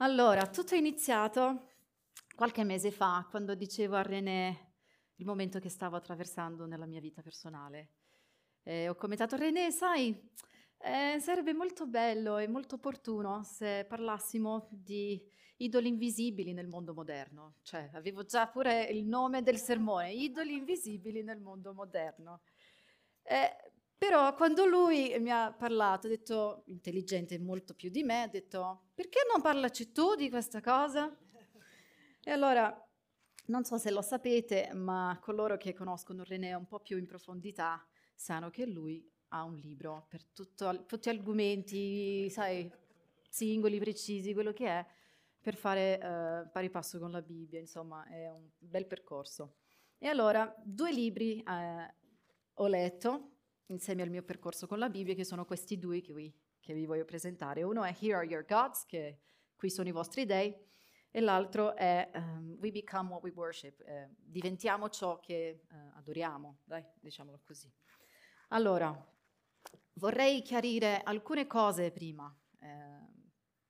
Allora, 0.00 0.46
tutto 0.46 0.74
è 0.74 0.76
iniziato 0.76 1.70
qualche 2.34 2.64
mese 2.64 2.90
fa, 2.90 3.26
quando 3.30 3.54
dicevo 3.54 3.96
a 3.96 4.02
René 4.02 4.74
il 5.14 5.24
momento 5.24 5.58
che 5.58 5.70
stavo 5.70 5.96
attraversando 5.96 6.66
nella 6.66 6.84
mia 6.84 7.00
vita 7.00 7.22
personale. 7.22 7.92
E 8.62 8.90
ho 8.90 8.94
commentato, 8.94 9.36
René, 9.36 9.70
sai, 9.70 10.14
eh, 10.80 11.16
sarebbe 11.18 11.54
molto 11.54 11.86
bello 11.86 12.36
e 12.36 12.46
molto 12.46 12.74
opportuno 12.74 13.42
se 13.42 13.86
parlassimo 13.88 14.68
di 14.70 15.18
idoli 15.56 15.88
invisibili 15.88 16.52
nel 16.52 16.68
mondo 16.68 16.92
moderno. 16.92 17.54
Cioè, 17.62 17.88
avevo 17.94 18.22
già 18.22 18.46
pure 18.48 18.84
il 18.84 19.06
nome 19.06 19.40
del 19.40 19.56
sermone, 19.56 20.12
idoli 20.12 20.56
invisibili 20.56 21.22
nel 21.22 21.40
mondo 21.40 21.72
moderno. 21.72 22.42
Eh, 23.22 23.65
però 23.98 24.34
quando 24.34 24.66
lui 24.66 25.16
mi 25.18 25.30
ha 25.30 25.52
parlato, 25.52 26.06
ha 26.06 26.10
detto, 26.10 26.64
intelligente 26.66 27.38
molto 27.38 27.74
più 27.74 27.88
di 27.88 28.02
me, 28.02 28.22
ha 28.22 28.28
detto, 28.28 28.88
perché 28.94 29.20
non 29.32 29.40
parlaci 29.40 29.92
tu 29.92 30.14
di 30.14 30.28
questa 30.28 30.60
cosa? 30.60 31.16
E 32.22 32.30
allora, 32.30 32.74
non 33.46 33.64
so 33.64 33.78
se 33.78 33.90
lo 33.90 34.02
sapete, 34.02 34.70
ma 34.74 35.18
coloro 35.22 35.56
che 35.56 35.72
conoscono 35.72 36.24
René 36.24 36.52
un 36.54 36.66
po' 36.66 36.80
più 36.80 36.98
in 36.98 37.06
profondità 37.06 37.84
sanno 38.14 38.50
che 38.50 38.66
lui 38.66 39.08
ha 39.28 39.44
un 39.44 39.54
libro 39.54 40.06
per 40.08 40.24
tutto, 40.26 40.84
tutti 40.86 41.10
gli 41.10 41.14
argomenti, 41.14 42.28
sai, 42.28 42.70
singoli, 43.28 43.78
precisi, 43.78 44.34
quello 44.34 44.52
che 44.52 44.66
è, 44.66 44.86
per 45.40 45.56
fare 45.56 46.00
eh, 46.00 46.48
pari 46.50 46.70
passo 46.70 46.98
con 46.98 47.10
la 47.10 47.22
Bibbia, 47.22 47.60
insomma, 47.60 48.06
è 48.08 48.28
un 48.30 48.48
bel 48.58 48.86
percorso. 48.86 49.56
E 49.98 50.08
allora, 50.08 50.52
due 50.62 50.92
libri 50.92 51.42
eh, 51.42 51.94
ho 52.54 52.66
letto 52.66 53.35
insieme 53.66 54.02
al 54.02 54.10
mio 54.10 54.22
percorso 54.22 54.66
con 54.66 54.78
la 54.78 54.88
Bibbia, 54.88 55.14
che 55.14 55.24
sono 55.24 55.44
questi 55.44 55.78
due 55.78 56.00
che 56.00 56.12
vi, 56.12 56.32
che 56.60 56.74
vi 56.74 56.86
voglio 56.86 57.04
presentare. 57.04 57.62
Uno 57.62 57.84
è 57.84 57.94
Here 57.98 58.14
Are 58.14 58.26
Your 58.26 58.44
Gods, 58.44 58.84
che 58.86 59.20
qui 59.56 59.70
sono 59.70 59.88
i 59.88 59.92
vostri 59.92 60.24
dei, 60.24 60.54
e 61.10 61.20
l'altro 61.20 61.74
è 61.74 62.10
um, 62.14 62.56
We 62.60 62.70
Become 62.70 63.10
What 63.10 63.22
We 63.22 63.32
Worship, 63.34 63.80
eh, 63.80 64.10
diventiamo 64.18 64.90
ciò 64.90 65.18
che 65.18 65.48
eh, 65.48 65.64
adoriamo, 65.94 66.58
dai, 66.64 66.84
diciamolo 67.00 67.40
così. 67.42 67.72
Allora, 68.48 68.94
vorrei 69.94 70.42
chiarire 70.42 71.00
alcune 71.02 71.46
cose 71.46 71.90
prima, 71.90 72.34
eh, 72.60 72.68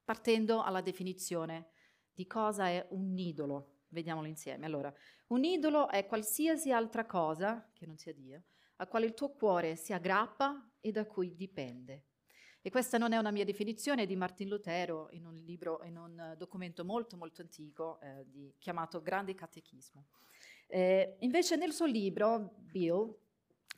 partendo 0.05 0.63
alla 0.63 0.81
definizione 0.81 1.69
di 2.13 2.27
cosa 2.27 2.69
è 2.69 2.85
un 2.91 3.17
idolo. 3.17 3.75
Vediamolo 3.89 4.27
insieme. 4.27 4.67
Allora, 4.67 4.93
un 5.29 5.45
idolo 5.45 5.89
è 5.89 6.07
qualsiasi 6.07 6.73
altra 6.73 7.07
cosa, 7.07 7.71
che 7.73 7.87
non 7.87 7.97
sia 7.97 8.13
Dio, 8.13 8.43
a 8.77 8.87
quale 8.87 9.07
il 9.07 9.15
tuo 9.15 9.31
cuore 9.31 9.77
si 9.77 9.93
aggrappa 9.93 10.71
e 10.81 10.91
da 10.91 11.07
cui 11.07 11.35
dipende. 11.35 12.05
E 12.61 12.71
questa 12.71 12.99
non 12.99 13.13
è 13.13 13.17
una 13.17 13.31
mia 13.31 13.45
definizione, 13.45 14.07
di 14.07 14.17
Martin 14.17 14.49
Lutero 14.49 15.09
in 15.13 15.25
un 15.25 15.37
libro, 15.37 15.85
in 15.85 15.97
un 15.97 16.35
documento 16.37 16.85
molto 16.85 17.17
molto 17.17 17.41
antico 17.41 18.01
eh, 18.01 18.25
di, 18.27 18.53
chiamato 18.59 19.01
Grande 19.03 19.35
Catechismo. 19.37 20.07
Eh, 20.67 21.17
invece 21.21 21.55
nel 21.55 21.73
suo 21.73 21.87
libro, 21.87 22.55
Bill 22.57 23.17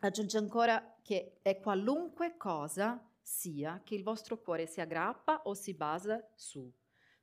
aggiunge 0.00 0.38
ancora 0.38 0.96
che 1.02 1.38
è 1.42 1.58
qualunque 1.58 2.36
cosa 2.38 3.06
sia 3.20 3.82
che 3.84 3.94
il 3.94 4.02
vostro 4.02 4.41
cuore 4.41 4.66
si 4.66 4.80
aggrappa 4.80 5.42
o 5.42 5.52
si 5.52 5.74
basa 5.74 6.26
su, 6.34 6.72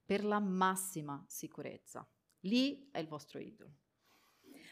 per 0.06 0.24
la 0.24 0.40
massima 0.40 1.26
sicurezza. 1.28 2.08
Lì 2.42 2.90
è 2.92 3.00
il 3.00 3.08
vostro 3.08 3.40
idolo. 3.40 3.74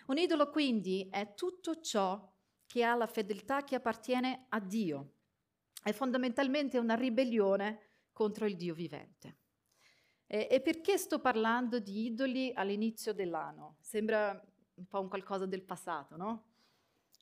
Un 0.08 0.18
idolo 0.18 0.52
quindi 0.52 1.08
è 1.10 1.34
tutto 1.34 1.80
ciò 1.80 2.33
che 2.74 2.84
ha 2.84 2.96
la 2.96 3.06
fedeltà 3.06 3.64
che 3.64 3.76
appartiene 3.76 4.48
a 4.50 4.60
Dio. 4.60 5.12
È 5.84 5.92
fondamentalmente 5.92 6.80
una 6.80 6.96
ribellione 6.96 7.82
contro 8.12 8.48
il 8.48 8.56
Dio 8.56 8.74
vivente. 8.74 9.38
E, 10.26 10.48
e 10.50 10.60
perché 10.60 10.98
sto 10.98 11.20
parlando 11.20 11.78
di 11.78 12.06
idoli 12.06 12.52
all'inizio 12.52 13.14
dell'anno? 13.14 13.76
Sembra 13.80 14.32
un 14.74 14.88
po' 14.88 15.02
un 15.02 15.08
qualcosa 15.08 15.46
del 15.46 15.62
passato, 15.62 16.18
no? 16.18 16.46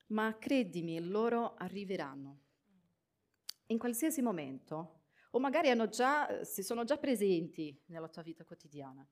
Ma 0.08 0.38
credimi, 0.38 1.02
loro 1.02 1.56
arriveranno. 1.56 2.40
In 3.66 3.78
qualsiasi 3.78 4.22
momento, 4.22 5.02
o 5.32 5.40
magari 5.42 5.70
già, 5.90 6.46
si 6.46 6.64
sono 6.64 6.86
già 6.86 6.96
presenti 6.96 7.78
nella 7.88 8.08
tua 8.08 8.22
vita 8.22 8.46
quotidiana. 8.46 9.06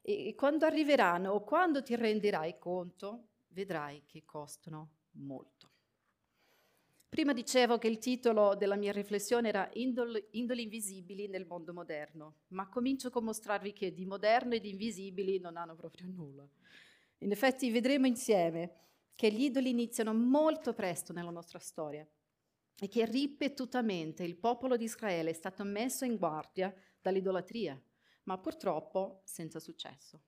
E 0.00 0.34
quando 0.34 0.64
arriveranno 0.64 1.32
o 1.32 1.44
quando 1.44 1.82
ti 1.82 1.94
renderai 1.96 2.56
conto, 2.58 3.28
vedrai 3.48 4.04
che 4.06 4.24
costano 4.24 4.92
molto. 5.16 5.71
Prima 7.12 7.34
dicevo 7.34 7.76
che 7.76 7.88
il 7.88 7.98
titolo 7.98 8.54
della 8.54 8.74
mia 8.74 8.90
riflessione 8.90 9.48
era 9.48 9.68
Indoli, 9.74 10.24
invisibili 10.30 11.28
nel 11.28 11.44
mondo 11.44 11.74
moderno, 11.74 12.36
ma 12.48 12.70
comincio 12.70 13.10
con 13.10 13.24
mostrarvi 13.24 13.74
che 13.74 13.92
di 13.92 14.06
moderno 14.06 14.54
e 14.54 14.60
di 14.60 14.70
invisibili 14.70 15.38
non 15.38 15.58
hanno 15.58 15.74
proprio 15.74 16.06
nulla. 16.06 16.48
In 17.18 17.30
effetti 17.30 17.70
vedremo 17.70 18.06
insieme 18.06 18.72
che 19.14 19.30
gli 19.30 19.42
idoli 19.42 19.68
iniziano 19.68 20.14
molto 20.14 20.72
presto 20.72 21.12
nella 21.12 21.28
nostra 21.30 21.58
storia 21.58 22.08
e 22.80 22.88
che 22.88 23.04
ripetutamente 23.04 24.24
il 24.24 24.36
popolo 24.36 24.78
di 24.78 24.84
Israele 24.84 25.28
è 25.28 25.34
stato 25.34 25.64
messo 25.64 26.06
in 26.06 26.16
guardia 26.16 26.74
dall'idolatria, 26.98 27.78
ma 28.22 28.38
purtroppo 28.38 29.20
senza 29.24 29.60
successo. 29.60 30.18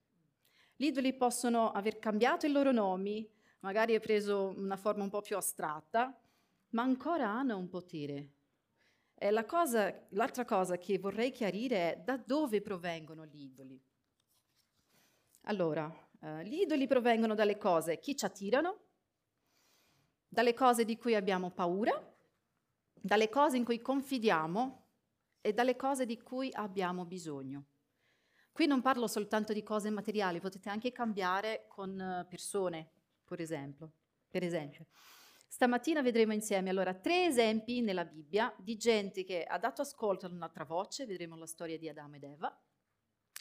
Gli 0.75 0.85
idoli 0.85 1.15
possono 1.15 1.71
aver 1.71 1.97
cambiato 1.97 2.45
i 2.45 2.51
loro 2.51 2.71
nomi, 2.71 3.27
magari 3.61 3.95
è 3.95 3.99
preso 3.99 4.53
una 4.55 4.77
forma 4.77 5.01
un 5.01 5.09
po' 5.09 5.21
più 5.21 5.35
astratta, 5.35 6.15
ma 6.75 6.83
ancora 6.83 7.29
hanno 7.29 7.57
un 7.57 7.69
potere. 7.69 8.31
E 9.15 9.31
la 9.31 9.45
cosa, 9.45 10.07
l'altra 10.09 10.43
cosa 10.43 10.77
che 10.77 10.99
vorrei 10.99 11.31
chiarire 11.31 11.93
è 11.93 12.01
da 12.03 12.17
dove 12.17 12.61
provengono 12.61 13.25
gli 13.25 13.43
idoli. 13.43 13.81
Allora, 15.43 15.89
eh, 16.19 16.45
gli 16.45 16.59
idoli 16.59 16.85
provengono 16.85 17.33
dalle 17.33 17.57
cose 17.57 17.99
che 17.99 18.13
ci 18.13 18.25
attirano, 18.25 18.79
dalle 20.27 20.53
cose 20.53 20.83
di 20.83 20.97
cui 20.97 21.15
abbiamo 21.15 21.49
paura, 21.49 22.13
dalle 22.93 23.29
cose 23.29 23.55
in 23.55 23.63
cui 23.63 23.79
confidiamo 23.79 24.83
e 25.39 25.53
dalle 25.53 25.77
cose 25.77 26.05
di 26.05 26.21
cui 26.21 26.49
abbiamo 26.51 27.05
bisogno. 27.05 27.67
Qui 28.51 28.67
non 28.67 28.81
parlo 28.81 29.07
soltanto 29.07 29.53
di 29.53 29.63
cose 29.63 29.89
materiali, 29.89 30.41
potete 30.41 30.69
anche 30.69 30.91
cambiare 30.91 31.67
con 31.69 31.97
eh, 31.97 32.25
persone, 32.27 32.89
per 33.23 33.39
esempio. 33.39 33.91
Per 34.29 34.43
esempio. 34.43 34.87
Stamattina 35.47 36.01
vedremo 36.01 36.33
insieme. 36.33 36.69
Allora 36.69 36.93
tre 36.93 37.25
esempi 37.25 37.81
nella 37.81 38.05
Bibbia 38.05 38.53
di 38.57 38.75
gente 38.75 39.23
che 39.23 39.43
ha 39.43 39.57
dato 39.57 39.81
ascolto 39.81 40.25
ad 40.25 40.33
un'altra 40.33 40.65
voce, 40.65 41.05
vedremo 41.05 41.37
la 41.37 41.47
storia 41.47 41.77
di 41.77 41.87
Adamo 41.87 42.15
ed 42.15 42.23
Eva, 42.23 42.61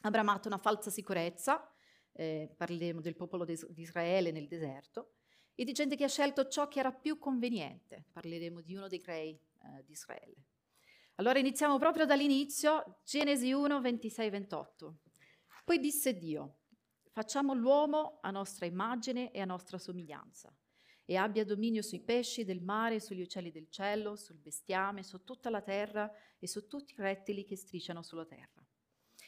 ha 0.02 0.10
bramato 0.10 0.48
una 0.48 0.58
falsa 0.58 0.90
sicurezza, 0.90 1.68
eh, 2.12 2.54
parleremo 2.56 3.00
del 3.00 3.16
popolo 3.16 3.44
di 3.44 3.58
Israele 3.76 4.30
nel 4.30 4.46
deserto, 4.46 5.14
e 5.54 5.64
di 5.64 5.72
gente 5.72 5.96
che 5.96 6.04
ha 6.04 6.08
scelto 6.08 6.48
ciò 6.48 6.68
che 6.68 6.80
era 6.80 6.92
più 6.92 7.18
conveniente, 7.18 8.06
parleremo 8.12 8.60
di 8.60 8.74
uno 8.74 8.88
dei 8.88 9.00
crei 9.00 9.32
eh, 9.32 9.84
di 9.84 9.92
Israele. 9.92 10.46
Allora 11.16 11.38
iniziamo 11.38 11.78
proprio 11.78 12.06
dall'inizio, 12.06 13.00
Genesi 13.04 13.52
1, 13.52 13.80
26, 13.80 14.30
28. 14.30 14.98
Poi 15.64 15.78
disse 15.78 16.16
Dio, 16.16 16.58
facciamo 17.12 17.54
l'uomo 17.54 18.18
a 18.20 18.30
nostra 18.30 18.66
immagine 18.66 19.30
e 19.30 19.40
a 19.40 19.44
nostra 19.44 19.78
somiglianza 19.78 20.52
e 21.04 21.16
abbia 21.16 21.44
dominio 21.44 21.82
sui 21.82 22.00
pesci 22.00 22.44
del 22.44 22.62
mare, 22.62 23.00
sugli 23.00 23.20
uccelli 23.20 23.50
del 23.50 23.68
cielo, 23.68 24.16
sul 24.16 24.38
bestiame, 24.38 25.02
su 25.02 25.22
tutta 25.24 25.50
la 25.50 25.60
terra 25.60 26.10
e 26.38 26.46
su 26.46 26.66
tutti 26.66 26.94
i 26.94 27.02
rettili 27.02 27.44
che 27.44 27.56
strisciano 27.56 28.02
sulla 28.02 28.24
terra. 28.24 28.64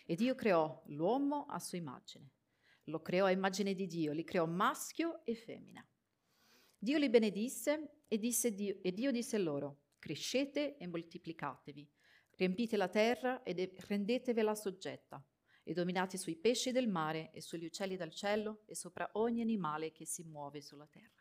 E 0.07 0.15
Dio 0.15 0.35
creò 0.35 0.83
l'uomo 0.87 1.47
a 1.47 1.59
sua 1.59 1.79
immagine. 1.79 2.31
Lo 2.85 3.03
creò 3.03 3.27
a 3.27 3.31
immagine 3.31 3.75
di 3.75 3.87
Dio, 3.87 4.13
li 4.13 4.25
creò 4.25 4.47
maschio 4.47 5.25
e 5.25 5.35
femmina. 5.35 5.87
Dio 6.79 6.99
li 6.99 7.11
benedisse 7.11 8.03
e, 8.07 8.19
disse 8.19 8.55
Dio, 8.55 8.79
e 8.83 8.93
Dio 8.93 9.11
disse 9.11 9.39
loro, 9.39 9.81
crescete 9.99 10.77
e 10.77 10.87
moltiplicatevi, 10.87 11.91
riempite 12.37 12.77
la 12.77 12.89
terra 12.89 13.43
e 13.43 13.75
rendetevela 13.77 14.55
soggetta, 14.55 15.23
e 15.69 15.73
dominate 15.73 16.17
sui 16.17 16.37
pesci 16.37 16.71
del 16.71 16.87
mare 16.87 17.33
e 17.33 17.41
sugli 17.41 17.65
uccelli 17.65 17.97
del 17.97 18.13
cielo 18.13 18.63
e 18.67 18.77
sopra 18.77 19.11
ogni 19.15 19.41
animale 19.41 19.91
che 19.91 20.07
si 20.07 20.23
muove 20.23 20.63
sulla 20.63 20.87
terra. 20.87 21.16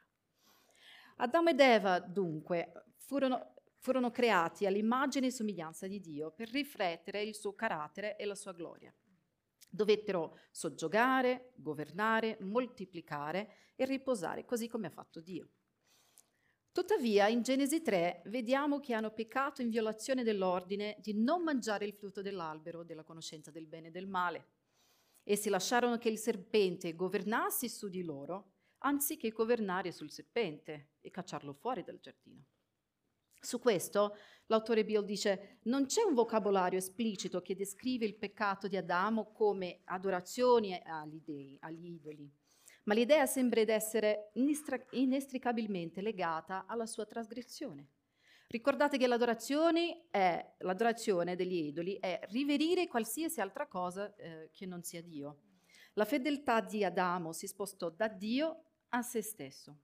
Adamo 1.18 1.50
ed 1.50 1.60
Eva, 1.60 2.00
dunque, 2.00 2.72
furono, 2.98 3.54
furono 3.78 4.12
creati 4.12 4.66
all'immagine 4.66 5.28
e 5.28 5.32
somiglianza 5.32 5.88
di 5.88 6.00
Dio 6.02 6.32
per 6.32 6.50
riflettere 6.50 7.22
il 7.22 7.36
suo 7.36 7.54
carattere 7.54 8.18
e 8.18 8.26
la 8.26 8.36
sua 8.36 8.52
gloria. 8.52 8.94
Dovettero 9.70 10.40
soggiogare, 10.52 11.54
governare, 11.56 12.38
moltiplicare 12.42 13.72
e 13.76 13.86
riposare, 13.86 14.44
così 14.44 14.68
come 14.68 14.88
ha 14.88 14.92
fatto 14.92 15.22
Dio. 15.22 15.50
Tuttavia, 16.72 17.28
in 17.28 17.42
Genesi 17.42 17.82
3 17.82 18.24
vediamo 18.26 18.82
che 18.82 18.94
hanno 18.94 19.12
peccato 19.12 19.62
in 19.62 19.70
violazione 19.70 20.24
dell'ordine 20.24 20.98
di 21.00 21.14
non 21.14 21.44
mangiare 21.44 21.86
il 21.86 21.94
frutto 21.94 22.22
dell'albero 22.22 22.84
della 22.84 23.04
conoscenza 23.04 23.50
del 23.52 23.68
bene 23.68 23.88
e 23.88 23.92
del 23.92 24.08
male. 24.08 24.48
Essi 25.24 25.48
lasciarono 25.48 25.98
che 25.98 26.10
il 26.10 26.18
serpente 26.18 26.94
governasse 26.94 27.70
su 27.70 27.88
di 27.88 28.04
loro 28.04 28.55
anziché 28.86 29.32
governare 29.32 29.92
sul 29.92 30.12
serpente 30.12 30.92
e 31.02 31.10
cacciarlo 31.10 31.54
fuori 31.54 31.84
dal 31.84 32.00
giardino. 32.00 32.46
Su 33.40 33.60
questo 33.60 34.16
l'autore 34.48 34.86
Bill 34.86 35.04
dice 35.04 35.60
non 35.64 35.86
c'è 35.86 36.04
un 36.04 36.14
vocabolario 36.14 36.80
esplicito 36.80 37.42
che 37.42 37.56
descrive 37.56 38.06
il 38.06 38.16
peccato 38.16 38.68
di 38.68 38.78
Adamo 38.78 39.32
come 39.32 39.82
adorazione 39.86 40.82
agli 40.84 41.22
dei, 41.24 41.58
agli 41.62 41.94
idoli, 41.94 42.32
ma 42.86 42.94
l'idea 42.94 43.26
sembra 43.26 43.62
essere 43.62 44.32
inestricabilmente 44.34 46.02
legata 46.02 46.66
alla 46.68 46.86
sua 46.86 47.06
trasgressione. 47.06 47.90
Ricordate 48.48 48.98
che 48.98 49.08
l'adorazione, 49.08 50.06
è, 50.12 50.54
l'adorazione 50.60 51.36
degli 51.36 51.66
idoli 51.66 51.98
è 52.00 52.20
riverire 52.30 52.88
qualsiasi 52.88 53.42
altra 53.42 53.68
cosa 53.68 54.16
eh, 54.16 54.50
che 54.54 54.68
non 54.68 54.84
sia 54.84 55.02
Dio. 55.02 55.40
La 55.94 56.06
fedeltà 56.06 56.62
di 56.62 56.84
Adamo 56.84 57.32
si 57.32 57.48
spostò 57.48 57.90
da 57.90 58.08
Dio 58.08 58.66
a 58.96 59.02
se 59.02 59.22
stesso. 59.22 59.78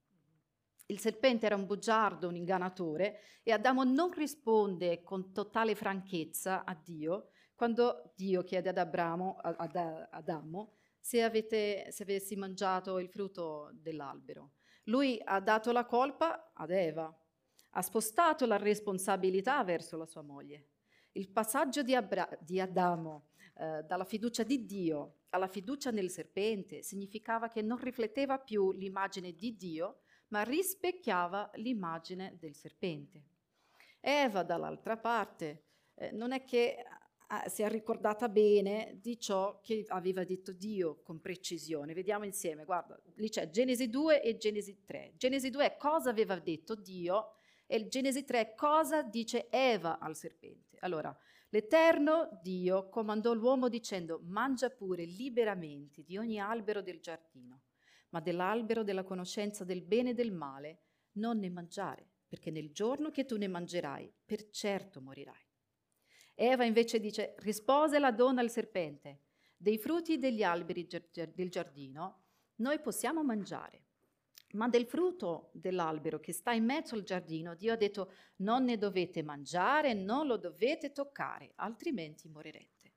Il 0.87 0.99
serpente 0.99 1.45
era 1.45 1.55
un 1.55 1.65
bugiardo, 1.65 2.27
un 2.27 2.35
ingannatore 2.35 3.19
e 3.43 3.51
Adamo 3.51 3.83
non 3.83 4.11
risponde 4.11 5.03
con 5.03 5.31
totale 5.31 5.75
franchezza 5.75 6.63
a 6.65 6.73
Dio 6.73 7.29
quando 7.55 8.13
Dio 8.15 8.43
chiede 8.43 8.69
ad, 8.69 8.77
Abramo, 8.77 9.37
ad 9.37 9.75
Adamo 9.75 10.73
se, 10.99 11.23
avete, 11.23 11.91
se 11.91 12.03
avessi 12.03 12.35
mangiato 12.35 12.99
il 12.99 13.09
frutto 13.09 13.69
dell'albero. 13.73 14.53
Lui 14.85 15.21
ha 15.23 15.39
dato 15.39 15.71
la 15.71 15.85
colpa 15.85 16.51
ad 16.53 16.71
Eva, 16.71 17.15
ha 17.73 17.81
spostato 17.81 18.45
la 18.45 18.57
responsabilità 18.57 19.63
verso 19.63 19.95
la 19.95 20.05
sua 20.05 20.23
moglie. 20.23 20.69
Il 21.13 21.29
passaggio 21.29 21.83
di, 21.83 21.95
Abra- 21.95 22.37
di 22.39 22.59
Adamo 22.59 23.29
eh, 23.57 23.83
dalla 23.83 24.05
fiducia 24.05 24.43
di 24.43 24.65
Dio 24.65 25.20
alla 25.31 25.47
fiducia 25.47 25.91
nel 25.91 26.09
serpente 26.09 26.81
significava 26.81 27.47
che 27.47 27.61
non 27.61 27.77
rifletteva 27.77 28.37
più 28.37 28.71
l'immagine 28.71 29.33
di 29.33 29.55
Dio, 29.55 29.99
ma 30.29 30.43
rispecchiava 30.43 31.51
l'immagine 31.55 32.37
del 32.39 32.55
serpente. 32.55 33.23
Eva, 33.99 34.43
dall'altra 34.43 34.97
parte, 34.97 35.63
eh, 35.95 36.11
non 36.11 36.31
è 36.31 36.43
che 36.43 36.83
ah, 37.27 37.47
si 37.47 37.61
è 37.61 37.69
ricordata 37.69 38.27
bene 38.29 38.97
di 39.01 39.19
ciò 39.19 39.59
che 39.61 39.85
aveva 39.87 40.23
detto 40.23 40.51
Dio 40.51 41.01
con 41.01 41.21
precisione. 41.21 41.93
Vediamo 41.93 42.25
insieme, 42.25 42.65
guarda, 42.65 42.99
lì 43.15 43.29
c'è 43.29 43.49
Genesi 43.49 43.89
2 43.89 44.21
e 44.21 44.37
Genesi 44.37 44.83
3. 44.85 45.13
Genesi 45.15 45.49
2 45.49 45.65
è 45.65 45.77
cosa 45.77 46.09
aveva 46.09 46.37
detto 46.39 46.75
Dio 46.75 47.35
e 47.65 47.87
Genesi 47.87 48.25
3 48.25 48.53
cosa 48.55 49.01
dice 49.01 49.47
Eva 49.49 49.99
al 49.99 50.15
serpente. 50.15 50.77
Allora, 50.79 51.15
l'Eterno 51.51 52.39
Dio 52.41 52.89
comandò 52.89 53.33
l'uomo 53.33 53.67
dicendo, 53.67 54.21
mangia 54.23 54.69
pure 54.69 55.03
liberamente 55.03 56.03
di 56.03 56.17
ogni 56.17 56.39
albero 56.39 56.81
del 56.81 56.99
giardino, 56.99 57.63
ma 58.09 58.19
dell'albero 58.19 58.83
della 58.83 59.03
conoscenza 59.03 59.63
del 59.63 59.81
bene 59.81 60.11
e 60.11 60.13
del 60.13 60.31
male 60.31 60.79
non 61.13 61.39
ne 61.39 61.49
mangiare, 61.49 62.09
perché 62.27 62.51
nel 62.51 62.71
giorno 62.71 63.11
che 63.11 63.25
tu 63.25 63.37
ne 63.37 63.47
mangerai, 63.47 64.11
per 64.25 64.49
certo 64.49 65.01
morirai. 65.01 65.45
Eva 66.35 66.63
invece 66.63 66.99
dice, 66.99 67.35
rispose 67.39 67.99
la 67.99 68.11
donna 68.11 68.39
al 68.39 68.49
serpente, 68.49 69.23
dei 69.57 69.77
frutti 69.77 70.17
degli 70.17 70.43
alberi 70.43 70.87
del 70.87 71.49
giardino 71.49 72.23
noi 72.55 72.79
possiamo 72.79 73.23
mangiare, 73.23 73.87
ma 74.53 74.67
del 74.67 74.85
frutto 74.85 75.49
dell'albero 75.53 76.19
che 76.19 76.33
sta 76.33 76.51
in 76.51 76.65
mezzo 76.65 76.95
al 76.95 77.03
giardino, 77.03 77.55
Dio 77.55 77.73
ha 77.73 77.77
detto 77.77 78.11
non 78.37 78.63
ne 78.63 78.77
dovete 78.77 79.23
mangiare, 79.23 79.93
non 79.93 80.27
lo 80.27 80.37
dovete 80.37 80.91
toccare, 80.91 81.51
altrimenti 81.55 82.27
morirete. 82.29 82.93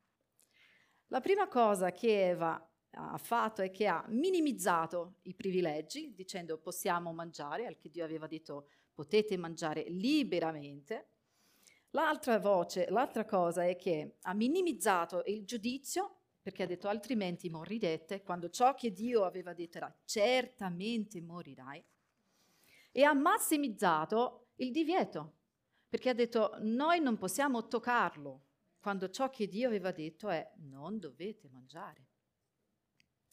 La 1.09 1.21
prima 1.21 1.49
cosa 1.49 1.93
che 1.93 2.29
Eva 2.29 2.69
ha 2.97 3.19
fatto 3.19 3.63
è 3.63 3.71
che 3.71 3.87
ha 3.87 4.05
minimizzato 4.09 5.17
i 5.23 5.35
privilegi, 5.35 6.13
dicendo 6.15 6.59
possiamo 6.59 7.13
mangiare, 7.13 7.67
al 7.67 7.77
che 7.77 7.91
Dio 7.91 8.05
aveva 8.05 8.27
detto 8.27 8.69
potete 8.93 9.37
mangiare 9.37 9.85
liberamente. 9.89 11.09
L'altra 11.91 12.39
voce, 12.39 12.87
l'altra 12.91 13.25
cosa 13.25 13.65
è 13.65 13.77
che 13.77 14.17
ha 14.23 14.35
minimizzato 14.35 15.23
il 15.27 15.45
giudizio 15.45 16.24
perché 16.45 16.65
ha 16.65 16.67
detto 16.67 16.89
altrimenti 16.89 17.49
morirete, 17.49 18.21
quando 18.21 18.51
ciò 18.51 18.75
che 18.75 18.93
Dio 18.93 19.25
aveva 19.25 19.55
detto 19.55 19.79
era 19.79 19.99
certamente 20.05 21.23
morirai, 21.23 21.83
e 22.93 23.03
ha 23.03 23.15
massimizzato 23.15 24.49
il 24.57 24.71
divieto, 24.71 25.39
perché 25.89 26.11
ha 26.11 26.13
detto 26.13 26.57
noi 26.61 27.01
non 27.01 27.17
possiamo 27.17 27.67
toccarlo, 27.67 28.43
quando 28.79 29.09
ciò 29.09 29.31
che 29.31 29.49
Dio 29.49 29.69
aveva 29.69 29.91
detto 29.91 30.29
è 30.29 30.53
non 30.57 30.99
dovete 30.99 31.49
mangiare. 31.49 32.09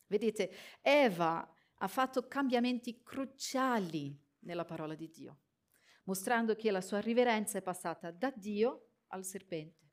Vedete, 0.08 0.50
Eva 0.80 1.54
ha 1.80 1.88
fatto 1.90 2.30
cambiamenti 2.30 3.04
cruciali 3.04 4.18
nella 4.40 4.64
parola 4.64 4.96
di 4.96 5.10
Dio, 5.10 5.40
mostrando 6.06 6.56
che 6.56 6.72
la 6.72 6.80
sua 6.80 7.02
riverenza 7.02 7.58
è 7.58 7.62
passata 7.62 8.10
da 8.10 8.32
Dio 8.34 8.92
al 9.08 9.26
serpente. 9.26 9.90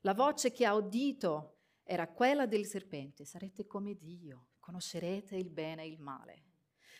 La 0.00 0.14
voce 0.14 0.50
che 0.50 0.66
ha 0.66 0.74
udito 0.74 1.57
era 1.90 2.06
quella 2.06 2.44
del 2.44 2.66
serpente, 2.66 3.24
sarete 3.24 3.66
come 3.66 3.94
Dio, 3.94 4.48
conoscerete 4.60 5.36
il 5.36 5.48
bene 5.48 5.84
e 5.84 5.88
il 5.88 5.98
male. 5.98 6.42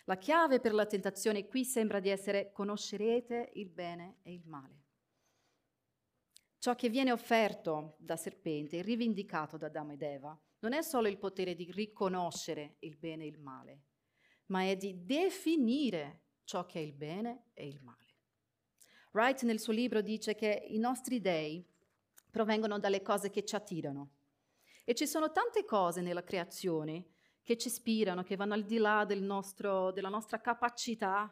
La 0.06 0.16
chiave 0.16 0.60
per 0.60 0.72
la 0.72 0.86
tentazione 0.86 1.46
qui 1.46 1.66
sembra 1.66 2.00
di 2.00 2.08
essere 2.08 2.52
conoscerete 2.52 3.50
il 3.56 3.68
bene 3.68 4.20
e 4.22 4.32
il 4.32 4.46
male. 4.46 4.84
Ciò 6.58 6.74
che 6.74 6.88
viene 6.88 7.12
offerto 7.12 7.96
da 7.98 8.16
serpente 8.16 8.80
rivendicato 8.80 9.58
da 9.58 9.66
Adamo 9.66 9.92
ed 9.92 10.00
Eva 10.00 10.40
non 10.60 10.72
è 10.72 10.80
solo 10.80 11.08
il 11.08 11.18
potere 11.18 11.54
di 11.54 11.70
riconoscere 11.70 12.76
il 12.78 12.96
bene 12.96 13.24
e 13.24 13.26
il 13.26 13.38
male, 13.38 13.82
ma 14.46 14.62
è 14.62 14.74
di 14.74 15.04
definire 15.04 16.22
ciò 16.44 16.64
che 16.64 16.78
è 16.78 16.82
il 16.82 16.94
bene 16.94 17.50
e 17.52 17.68
il 17.68 17.82
male. 17.82 18.06
Wright 19.12 19.42
nel 19.42 19.60
suo 19.60 19.74
libro 19.74 20.00
dice 20.00 20.34
che 20.34 20.64
i 20.68 20.78
nostri 20.78 21.20
dei 21.20 21.62
provengono 22.30 22.78
dalle 22.78 23.02
cose 23.02 23.28
che 23.28 23.44
ci 23.44 23.54
attirano, 23.54 24.12
e 24.88 24.94
ci 24.94 25.06
sono 25.06 25.30
tante 25.32 25.66
cose 25.66 26.00
nella 26.00 26.24
creazione 26.24 27.08
che 27.42 27.58
ci 27.58 27.68
ispirano, 27.68 28.22
che 28.22 28.36
vanno 28.36 28.54
al 28.54 28.64
di 28.64 28.78
là 28.78 29.04
del 29.04 29.20
nostro, 29.20 29.90
della 29.92 30.08
nostra 30.08 30.40
capacità 30.40 31.30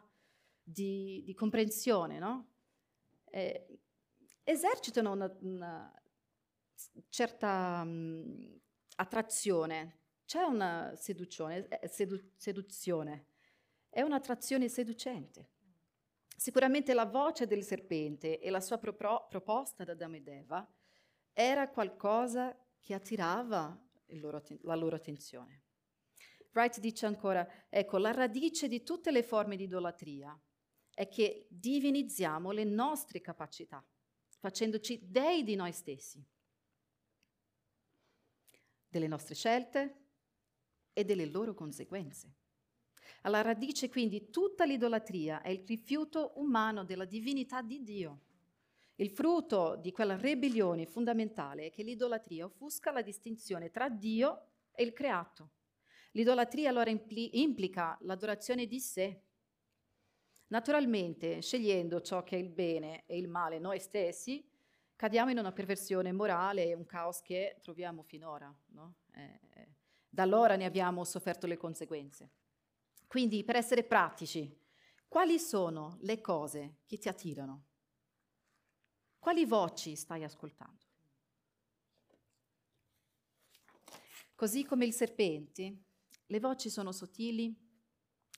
di, 0.61 1.23
di 1.25 1.33
comprensione, 1.33 2.19
no? 2.19 2.49
eh, 3.31 3.79
esercitano 4.43 5.11
una, 5.11 5.35
una 5.39 6.01
certa 7.09 7.81
um, 7.83 8.59
attrazione, 8.97 10.01
c'è 10.27 10.43
una 10.43 10.93
seduzione, 10.95 11.67
eh, 11.67 11.87
sedu- 11.87 12.33
seduzione, 12.35 13.25
è 13.89 14.03
un'attrazione 14.03 14.69
seducente. 14.69 15.49
Sicuramente 16.35 16.93
la 16.93 17.05
voce 17.05 17.47
del 17.47 17.63
serpente 17.63 18.39
e 18.39 18.51
la 18.51 18.61
sua 18.61 18.77
pro- 18.77 19.25
proposta 19.27 19.83
da 19.83 19.93
Adamo 19.93 20.17
ed 20.17 20.27
Eva 20.27 20.71
era 21.33 21.67
qualcosa 21.69 22.55
che 22.87 22.93
attirava 22.93 23.77
loro, 24.11 24.41
la 24.61 24.75
loro 24.75 24.95
attenzione. 24.95 25.63
Wright 26.53 26.79
dice 26.79 27.05
ancora, 27.05 27.45
ecco, 27.67 27.97
la 27.97 28.11
radice 28.11 28.69
di 28.69 28.81
tutte 28.81 29.11
le 29.11 29.23
forme 29.23 29.57
di 29.57 29.65
idolatria 29.65 30.39
è 30.93 31.09
che 31.09 31.47
divinizziamo 31.49 32.51
le 32.51 32.63
nostre 32.63 33.19
capacità, 33.19 33.85
facendoci 34.37 35.01
dei 35.03 35.43
di 35.43 35.55
noi 35.55 35.73
stessi, 35.73 36.25
delle 38.87 39.07
nostre 39.07 39.35
scelte 39.35 40.05
e 40.93 41.03
delle 41.03 41.25
loro 41.25 41.53
conseguenze. 41.53 42.35
Alla 43.23 43.41
radice 43.41 43.89
quindi 43.89 44.29
tutta 44.29 44.63
l'idolatria 44.63 45.41
è 45.41 45.49
il 45.49 45.65
rifiuto 45.67 46.31
umano 46.37 46.85
della 46.85 47.03
divinità 47.03 47.61
di 47.61 47.83
Dio. 47.83 48.26
Il 48.99 49.11
frutto 49.11 49.75
di 49.75 49.91
quella 49.91 50.17
ribellione 50.17 50.87
fondamentale 50.87 51.67
è 51.67 51.71
che 51.71 51.83
l'idolatria 51.83 52.45
offusca 52.45 52.91
la 52.91 53.03
distinzione 53.03 53.69
tra 53.69 53.89
Dio 53.89 54.47
e 54.71 54.83
il 54.83 54.91
creato. 54.91 55.51
L'idolatria 56.13 56.69
allora 56.69 56.89
impli- 56.89 57.41
implica 57.41 57.95
l'adorazione 58.01 58.65
di 58.65 58.79
sé. 58.79 59.21
Naturalmente, 60.47 61.41
scegliendo 61.41 62.01
ciò 62.01 62.23
che 62.23 62.37
è 62.37 62.39
il 62.39 62.49
bene 62.49 63.03
e 63.05 63.19
il 63.19 63.27
male 63.27 63.59
noi 63.59 63.79
stessi, 63.79 64.43
cadiamo 64.95 65.29
in 65.29 65.37
una 65.37 65.51
perversione 65.51 66.11
morale 66.11 66.65
e 66.65 66.73
un 66.73 66.87
caos 66.87 67.21
che 67.21 67.59
troviamo 67.61 68.01
finora. 68.01 68.51
No? 68.69 68.95
Eh, 69.13 69.39
eh, 69.53 69.75
da 70.09 70.23
allora 70.23 70.55
ne 70.55 70.65
abbiamo 70.65 71.03
sofferto 71.03 71.45
le 71.45 71.57
conseguenze. 71.57 72.31
Quindi, 73.05 73.43
per 73.43 73.57
essere 73.57 73.83
pratici, 73.83 74.59
quali 75.07 75.37
sono 75.37 75.99
le 76.01 76.19
cose 76.19 76.77
che 76.87 76.97
ti 76.97 77.07
attirano? 77.07 77.66
Quali 79.19 79.45
voci 79.45 79.95
stai 79.95 80.23
ascoltando? 80.23 80.85
Così 84.35 84.63
come 84.63 84.85
il 84.85 84.93
serpente, 84.93 85.83
le 86.27 86.39
voci 86.39 86.69
sono 86.69 86.91
sottili, 86.91 87.55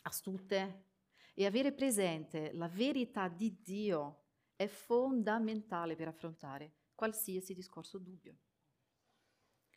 astute 0.03 0.85
e 1.33 1.45
avere 1.45 1.73
presente 1.73 2.51
la 2.53 2.67
verità 2.67 3.27
di 3.27 3.61
Dio 3.61 4.23
è 4.55 4.67
fondamentale 4.67 5.95
per 5.95 6.07
affrontare 6.07 6.73
qualsiasi 6.95 7.53
discorso 7.53 7.97
dubbio. 7.97 8.37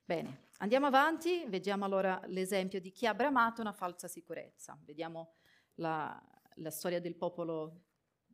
Bene, 0.04 0.48
andiamo 0.58 0.86
avanti, 0.86 1.44
vediamo 1.46 1.84
allora 1.84 2.20
l'esempio 2.26 2.80
di 2.80 2.90
chi 2.90 3.06
ha 3.06 3.14
bramato 3.14 3.60
una 3.60 3.72
falsa 3.72 4.08
sicurezza. 4.08 4.78
Vediamo 4.84 5.34
la, 5.74 6.20
la 6.56 6.70
storia 6.70 7.00
del 7.00 7.16
popolo 7.16 7.84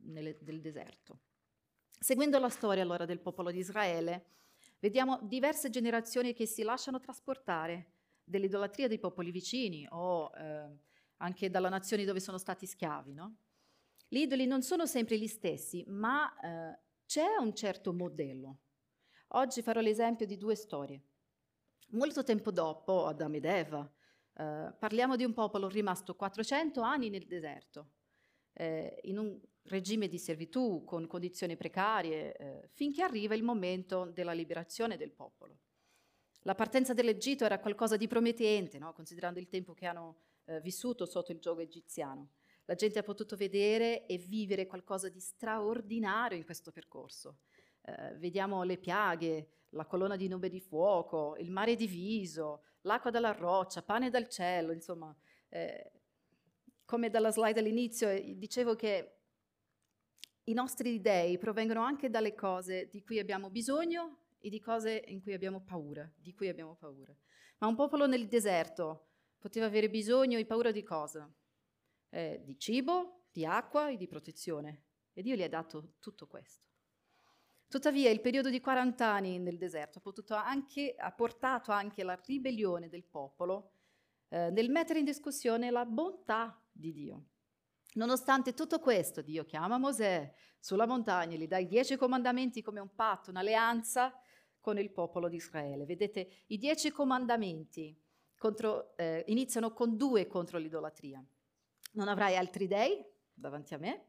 nel, 0.05 0.37
del 0.41 0.59
deserto. 0.59 1.21
Seguendo 1.99 2.39
la 2.39 2.47
storia 2.47 2.81
allora 2.81 3.03
del 3.03 3.19
popolo 3.19 3.51
di 3.51 3.59
Israele, 3.59 4.25
vediamo 4.79 5.19
diverse 5.21 5.69
generazioni 5.69 6.33
che 6.33 6.45
si 6.45 6.63
lasciano 6.63 7.01
trasportare 7.01 7.91
dell'idolatria 8.23 8.87
dei 8.87 8.99
popoli 8.99 9.31
vicini 9.31 9.85
o 9.89 10.31
eh, 10.33 10.77
anche 11.17 11.49
dalla 11.49 11.67
nazione 11.67 12.05
dove 12.05 12.21
sono 12.21 12.37
stati 12.37 12.65
schiavi. 12.65 13.13
No? 13.13 13.35
Gli 14.07 14.19
idoli 14.19 14.45
non 14.45 14.61
sono 14.61 14.85
sempre 14.85 15.17
gli 15.19 15.27
stessi, 15.27 15.83
ma 15.87 16.33
eh, 16.39 16.79
c'è 17.05 17.35
un 17.37 17.53
certo 17.53 17.91
modello. 17.91 18.59
Oggi 19.33 19.61
farò 19.61 19.81
l'esempio 19.81 20.25
di 20.25 20.37
due 20.37 20.55
storie. 20.55 21.01
Molto 21.89 22.23
tempo 22.23 22.51
dopo, 22.51 23.07
Adamo 23.07 23.35
ed 23.35 23.45
Eva, 23.45 23.91
eh, 24.35 24.73
parliamo 24.79 25.17
di 25.17 25.25
un 25.25 25.33
popolo 25.33 25.67
rimasto 25.67 26.15
400 26.15 26.79
anni 26.79 27.09
nel 27.09 27.27
deserto, 27.27 27.89
eh, 28.59 28.99
in 29.03 29.17
un 29.17 29.39
regime 29.63 30.09
di 30.09 30.17
servitù, 30.17 30.83
con 30.83 31.07
condizioni 31.07 31.55
precarie, 31.55 32.35
eh, 32.35 32.69
finché 32.73 33.01
arriva 33.01 33.33
il 33.33 33.43
momento 33.43 34.05
della 34.05 34.33
liberazione 34.33 34.97
del 34.97 35.11
popolo. 35.11 35.59
La 36.41 36.55
partenza 36.55 36.93
dell'Egitto 36.93 37.45
era 37.45 37.59
qualcosa 37.59 37.95
di 37.95 38.07
promettente, 38.07 38.77
no? 38.77 38.93
considerando 38.93 39.39
il 39.39 39.47
tempo 39.47 39.73
che 39.73 39.85
hanno 39.85 40.17
eh, 40.45 40.59
vissuto 40.59 41.05
sotto 41.05 41.31
il 41.31 41.39
gioco 41.39 41.61
egiziano. 41.61 42.31
La 42.65 42.75
gente 42.75 42.99
ha 42.99 43.03
potuto 43.03 43.37
vedere 43.37 44.05
e 44.05 44.17
vivere 44.17 44.67
qualcosa 44.67 45.07
di 45.09 45.19
straordinario 45.19 46.37
in 46.37 46.43
questo 46.43 46.71
percorso. 46.71 47.39
Eh, 47.81 48.15
vediamo 48.17 48.63
le 48.63 48.77
piaghe, 48.77 49.49
la 49.69 49.85
colonna 49.85 50.17
di 50.17 50.27
nube 50.27 50.49
di 50.49 50.59
fuoco, 50.59 51.35
il 51.37 51.51
mare 51.51 51.75
diviso, 51.75 52.63
l'acqua 52.81 53.09
dalla 53.09 53.31
roccia, 53.31 53.83
pane 53.83 54.09
dal 54.09 54.27
cielo, 54.27 54.73
insomma, 54.73 55.15
eh, 55.49 55.91
come 56.89 57.11
dalla 57.11 57.29
slide 57.29 57.59
all'inizio, 57.59 58.09
eh, 58.09 58.33
dicevo 58.35 58.75
che 58.75 59.17
i 60.45 60.53
nostri 60.53 60.99
dei 60.99 61.37
provengono 61.37 61.83
anche 61.83 62.09
dalle 62.09 62.33
cose 62.33 62.87
di 62.89 63.03
cui 63.03 63.19
abbiamo 63.19 63.51
bisogno 63.51 64.21
e 64.39 64.49
di 64.49 64.59
cose 64.59 65.03
in 65.05 65.21
cui 65.21 65.33
abbiamo 65.33 65.61
paura, 65.61 66.11
di 66.17 66.33
cui 66.33 66.47
abbiamo 66.47 66.73
paura. 66.73 67.15
Ma 67.59 67.67
un 67.67 67.75
popolo 67.75 68.07
nel 68.07 68.27
deserto 68.27 69.09
poteva 69.37 69.67
avere 69.67 69.87
bisogno 69.87 70.39
e 70.39 70.47
paura 70.47 70.71
di 70.71 70.81
cosa? 70.81 71.31
Eh, 72.09 72.41
di 72.43 72.57
cibo, 72.57 73.25
di 73.31 73.45
acqua 73.45 73.89
e 73.89 73.95
di 73.95 74.07
protezione. 74.07 74.85
E 75.13 75.21
Dio 75.21 75.35
gli 75.35 75.43
ha 75.43 75.47
dato 75.49 75.93
tutto 75.99 76.25
questo. 76.25 76.65
Tuttavia 77.67 78.09
il 78.09 78.21
periodo 78.21 78.49
di 78.49 78.59
40 78.59 79.05
anni 79.05 79.37
nel 79.37 79.59
deserto 79.59 80.01
ha, 80.29 80.43
anche, 80.43 80.95
ha 80.97 81.11
portato 81.11 81.71
anche 81.71 82.01
alla 82.01 82.19
ribellione 82.25 82.89
del 82.89 83.03
popolo 83.03 83.73
eh, 84.29 84.51
nel 84.51 84.69
mettere 84.69 84.99
in 84.99 85.05
discussione 85.05 85.71
la 85.71 85.85
bontà 85.85 86.55
di 86.79 86.91
Dio. 86.93 87.25
Nonostante 87.93 88.53
tutto 88.53 88.79
questo, 88.79 89.21
Dio 89.21 89.43
chiama 89.45 89.77
Mosè 89.77 90.33
sulla 90.59 90.85
montagna 90.85 91.35
e 91.35 91.37
gli 91.37 91.47
dà 91.47 91.57
i 91.57 91.67
dieci 91.67 91.95
comandamenti 91.97 92.61
come 92.61 92.79
un 92.79 92.93
patto, 92.93 93.29
un'alleanza 93.29 94.13
con 94.59 94.77
il 94.77 94.91
popolo 94.91 95.27
di 95.27 95.37
Israele. 95.37 95.85
Vedete, 95.85 96.43
i 96.47 96.57
dieci 96.57 96.91
comandamenti 96.91 97.97
contro, 98.37 98.95
eh, 98.97 99.23
iniziano 99.27 99.73
con 99.73 99.97
due 99.97 100.27
contro 100.27 100.57
l'idolatria. 100.57 101.23
Non 101.93 102.07
avrai 102.07 102.37
altri 102.37 102.67
dei 102.67 103.03
davanti 103.33 103.73
a 103.73 103.77
me, 103.77 104.05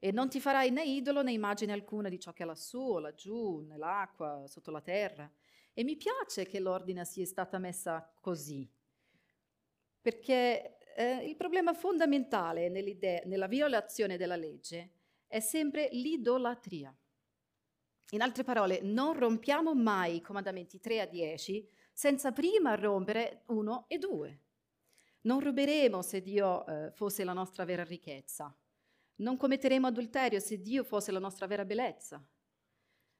e 0.00 0.12
non 0.12 0.28
ti 0.28 0.40
farai 0.40 0.70
né 0.70 0.84
idolo 0.84 1.22
né 1.22 1.32
immagine 1.32 1.72
alcuna 1.72 2.08
di 2.08 2.20
ciò 2.20 2.32
che 2.32 2.44
è 2.44 2.46
lassù 2.46 2.78
o 2.78 2.98
laggiù, 2.98 3.60
nell'acqua, 3.60 4.44
sotto 4.46 4.70
la 4.70 4.80
terra. 4.80 5.30
E 5.72 5.82
mi 5.84 5.96
piace 5.96 6.44
che 6.46 6.60
l'ordine 6.60 7.04
sia 7.04 7.24
stata 7.24 7.58
messa 7.58 8.08
così, 8.20 8.68
perché 10.00 10.77
eh, 10.98 11.24
il 11.28 11.36
problema 11.36 11.74
fondamentale 11.74 12.68
nella 12.68 13.46
violazione 13.46 14.16
della 14.16 14.34
legge 14.34 14.94
è 15.28 15.38
sempre 15.38 15.88
l'idolatria. 15.92 16.92
In 18.10 18.20
altre 18.20 18.42
parole, 18.42 18.80
non 18.82 19.16
rompiamo 19.16 19.74
mai 19.74 20.16
i 20.16 20.20
comandamenti 20.20 20.80
3 20.80 21.02
a 21.02 21.06
10 21.06 21.68
senza 21.92 22.32
prima 22.32 22.74
rompere 22.74 23.42
1 23.46 23.84
e 23.86 23.98
2. 23.98 24.40
Non 25.20 25.38
ruberemo 25.38 26.02
se 26.02 26.20
Dio 26.20 26.66
eh, 26.66 26.90
fosse 26.90 27.22
la 27.22 27.32
nostra 27.32 27.64
vera 27.64 27.84
ricchezza. 27.84 28.52
Non 29.16 29.36
commetteremo 29.36 29.86
adulterio 29.86 30.40
se 30.40 30.60
Dio 30.60 30.82
fosse 30.82 31.12
la 31.12 31.18
nostra 31.20 31.46
vera 31.46 31.64
bellezza. 31.64 32.20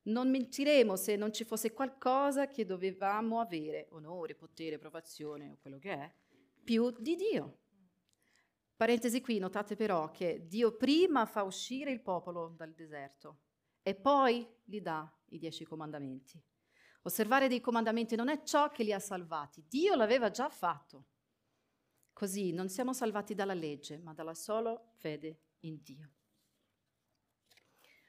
Non 0.05 0.31
mentiremo 0.31 0.97
se 0.97 1.15
non 1.15 1.33
ci 1.33 1.45
fosse 1.45 1.73
qualcosa 1.73 2.49
che 2.49 2.65
dovevamo 2.65 3.39
avere, 3.39 3.87
onore, 3.91 4.35
potere, 4.35 4.77
approvazione 4.77 5.51
o 5.51 5.59
quello 5.61 5.79
che 5.79 5.93
è, 5.93 6.13
più 6.65 6.91
di 6.99 7.15
Dio. 7.15 7.59
Parentesi 8.79 9.21
qui, 9.21 9.41
notate 9.41 9.75
però 9.75 10.13
che 10.13 10.47
Dio 10.47 10.77
prima 10.77 11.27
fa 11.27 11.43
uscire 11.43 11.91
il 11.91 12.01
popolo 12.01 12.55
dal 12.57 12.73
deserto 12.75 13.41
e 13.83 13.97
poi 13.97 14.49
gli 14.63 14.81
dà 14.81 15.13
i 15.31 15.39
dieci 15.39 15.65
comandamenti. 15.65 16.41
Osservare 17.03 17.49
dei 17.49 17.61
comandamenti 17.61 18.15
non 18.15 18.29
è 18.29 18.41
ciò 18.45 18.71
che 18.71 18.85
li 18.85 18.93
ha 18.93 19.01
salvati, 19.01 19.65
Dio 19.67 19.97
l'aveva 19.97 20.31
già 20.31 20.49
fatto. 20.49 21.07
Così 22.13 22.53
non 22.53 22.69
siamo 22.69 22.93
salvati 22.93 23.35
dalla 23.35 23.53
legge, 23.53 23.99
ma 23.99 24.15
dalla 24.15 24.35
sola 24.35 24.81
fede 24.93 25.41
in 25.63 25.83
Dio. 25.83 26.11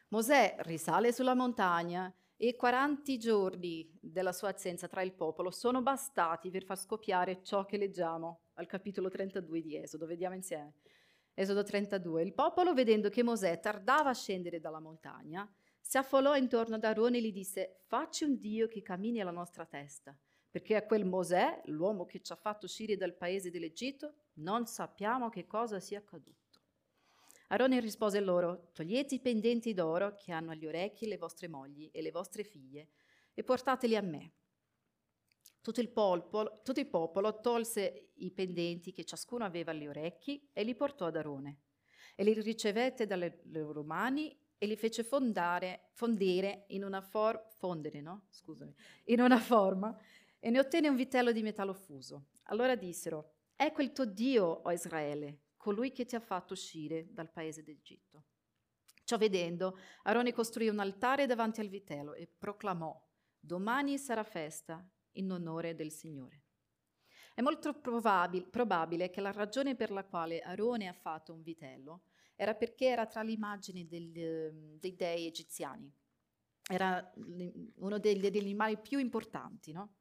Mosè 0.10 0.56
risale 0.60 1.12
sulla 1.12 1.34
montagna 1.34 2.14
e 2.42 2.56
40 2.56 3.18
giorni 3.18 3.92
della 4.00 4.32
sua 4.32 4.48
assenza 4.48 4.88
tra 4.88 5.02
il 5.02 5.12
popolo 5.12 5.52
sono 5.52 5.82
bastati 5.82 6.50
per 6.50 6.64
far 6.64 6.80
scoppiare 6.80 7.44
ciò 7.44 7.66
che 7.66 7.76
leggiamo 7.76 8.44
al 8.54 8.66
capitolo 8.66 9.10
32 9.10 9.62
di 9.62 9.76
Esodo. 9.76 10.06
Vediamo 10.06 10.36
insieme. 10.36 10.76
Esodo 11.34 11.64
32. 11.64 12.24
Il 12.24 12.34
popolo, 12.34 12.74
vedendo 12.74 13.10
che 13.10 13.24
Mosè 13.24 13.60
tardava 13.60 14.12
a 14.12 14.14
scendere 14.14 14.62
dalla 14.62 14.80
montagna, 14.80 15.52
si 15.82 15.98
affollò 15.98 16.38
intorno 16.38 16.76
ad 16.76 16.86
Aarone 16.86 17.18
e 17.18 17.22
gli 17.22 17.34
disse, 17.34 17.82
facci 17.88 18.24
un 18.24 18.38
Dio 18.38 18.70
che 18.70 18.82
cammini 18.82 19.20
alla 19.20 19.32
nostra 19.32 19.66
testa, 19.66 20.18
perché 20.50 20.78
a 20.78 20.86
quel 20.86 21.04
Mosè, 21.04 21.64
l'uomo 21.66 22.06
che 22.06 22.22
ci 22.22 22.32
ha 22.32 22.38
fatto 22.38 22.68
uscire 22.68 22.96
dal 22.96 23.16
paese 23.16 23.52
dell'Egitto, 23.52 24.14
non 24.36 24.66
sappiamo 24.66 25.28
che 25.28 25.46
cosa 25.46 25.82
sia 25.82 26.00
accaduto. 26.00 26.49
Arone 27.52 27.80
rispose 27.80 28.20
loro, 28.20 28.70
togliete 28.74 29.16
i 29.16 29.20
pendenti 29.20 29.74
d'oro 29.74 30.16
che 30.16 30.32
hanno 30.32 30.52
agli 30.52 30.68
orecchi 30.68 31.08
le 31.08 31.18
vostre 31.18 31.48
mogli 31.48 31.90
e 31.92 32.02
le 32.02 32.12
vostre 32.12 32.44
figlie 32.44 32.90
e 33.34 33.44
portateli 33.44 33.96
a 33.96 34.02
me. 34.02 34.34
Tutto 35.62 35.82
il, 35.82 35.90
popolo, 35.90 36.62
tutto 36.64 36.80
il 36.80 36.88
popolo 36.88 37.40
tolse 37.40 38.12
i 38.16 38.32
pendenti 38.32 38.92
che 38.92 39.04
ciascuno 39.04 39.46
aveva 39.46 39.72
agli 39.72 39.88
orecchi 39.88 40.48
e 40.54 40.64
li 40.64 40.76
portò 40.76 41.08
ad 41.08 41.16
Arone. 41.16 41.62
E 42.16 42.24
li 42.24 42.34
ricevette 42.34 43.08
dalle 43.08 43.42
loro 43.46 43.84
mani 43.84 44.38
e 44.58 44.68
li 44.68 44.76
fece 44.76 45.04
fondare, 45.04 45.90
fondere 45.94 46.66
in 46.68 46.84
una, 46.84 47.02
for, 47.02 47.48
fondere, 47.58 48.00
no? 48.00 48.28
Scusami, 48.30 48.74
in 49.06 49.22
una 49.22 49.40
forma 49.40 49.98
e 50.38 50.50
ne 50.52 50.60
ottenne 50.60 50.88
un 50.88 50.96
vitello 50.96 51.32
di 51.32 51.42
metallo 51.42 51.74
fuso. 51.74 52.28
Allora 52.44 52.76
dissero, 52.76 53.34
ecco 53.56 53.82
il 53.82 53.92
tuo 53.92 54.06
Dio, 54.06 54.46
o 54.46 54.72
Israele, 54.72 55.40
colui 55.60 55.92
che 55.92 56.06
ti 56.06 56.16
ha 56.16 56.22
fatto 56.22 56.54
uscire 56.54 57.12
dal 57.12 57.30
paese 57.30 57.64
d'Egitto. 57.64 58.24
Ciò 59.04 59.18
vedendo, 59.18 59.78
Arone 60.04 60.32
costruì 60.32 60.70
un 60.70 60.80
altare 60.80 61.26
davanti 61.26 61.60
al 61.60 61.68
vitello 61.68 62.14
e 62.14 62.28
proclamò, 62.28 62.98
domani 63.38 63.98
sarà 63.98 64.24
festa 64.24 64.88
in 65.14 65.30
onore 65.32 65.76
del 65.76 65.92
Signore. 65.92 66.44
È 67.36 67.42
molto 67.42 67.74
probabile, 67.74 68.48
probabile 68.48 69.10
che 69.10 69.20
la 69.20 69.32
ragione 69.32 69.76
per 69.76 69.92
la 69.92 70.06
quale 70.06 70.40
Arone 70.40 70.88
ha 70.88 70.94
fatto 70.94 71.34
un 71.34 71.42
vitello 71.42 72.04
era 72.36 72.56
perché 72.56 72.86
era 72.86 73.06
tra 73.06 73.22
le 73.22 73.34
immagini 73.34 73.86
del, 73.86 74.12
dei 74.80 74.96
dei 74.96 75.28
egiziani. 75.28 75.92
Era 76.70 77.12
uno 77.16 77.98
degli, 77.98 78.22
degli 78.22 78.46
animali 78.46 78.78
più 78.78 78.98
importanti, 78.98 79.74
no? 79.74 79.96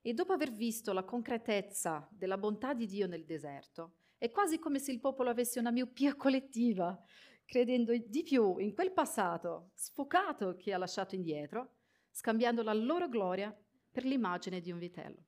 E 0.00 0.14
dopo 0.14 0.32
aver 0.32 0.52
visto 0.52 0.92
la 0.92 1.02
concretezza 1.02 2.06
della 2.12 2.38
bontà 2.38 2.74
di 2.74 2.86
Dio 2.86 3.08
nel 3.08 3.24
deserto, 3.24 4.02
è 4.24 4.30
quasi 4.30 4.58
come 4.58 4.78
se 4.78 4.90
il 4.90 5.00
popolo 5.00 5.28
avesse 5.28 5.58
una 5.58 5.70
miopia 5.70 6.16
collettiva, 6.16 6.98
credendo 7.44 7.94
di 7.94 8.22
più 8.22 8.56
in 8.56 8.72
quel 8.72 8.90
passato 8.90 9.72
sfocato 9.74 10.56
che 10.56 10.72
ha 10.72 10.78
lasciato 10.78 11.14
indietro, 11.14 11.74
scambiando 12.10 12.62
la 12.62 12.72
loro 12.72 13.10
gloria 13.10 13.54
per 13.90 14.06
l'immagine 14.06 14.62
di 14.62 14.72
un 14.72 14.78
vitello. 14.78 15.26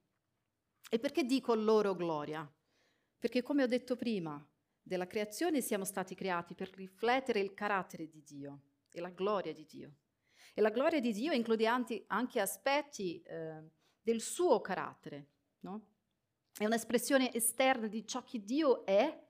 E 0.89 0.99
perché 0.99 1.25
dico 1.25 1.55
loro 1.55 1.95
gloria? 1.95 2.51
Perché 3.19 3.43
come 3.43 3.65
ho 3.65 3.67
detto 3.67 3.97
prima, 3.97 4.43
della 4.81 5.07
creazione 5.07 5.61
siamo 5.61 5.85
stati 5.85 6.15
creati 6.15 6.55
per 6.55 6.71
riflettere 6.75 7.41
il 7.41 7.53
carattere 7.53 8.09
di 8.09 8.23
Dio 8.23 8.63
e 8.89 9.03
la 9.03 9.11
gloria 9.11 9.53
di 9.53 9.67
Dio. 9.67 9.97
E 10.55 10.63
la 10.63 10.71
gloria 10.71 11.01
di 11.01 11.13
Dio 11.13 11.33
include 11.33 11.67
anche 11.67 12.41
aspetti 12.41 13.21
eh, 13.21 13.63
del 14.01 14.23
suo 14.23 14.63
carattere, 14.63 15.33
no? 15.61 15.96
È 16.59 16.65
un'espressione 16.65 17.35
esterna 17.35 17.87
di 17.87 18.07
ciò 18.07 18.23
che 18.23 18.43
Dio 18.43 18.87
è, 18.87 19.25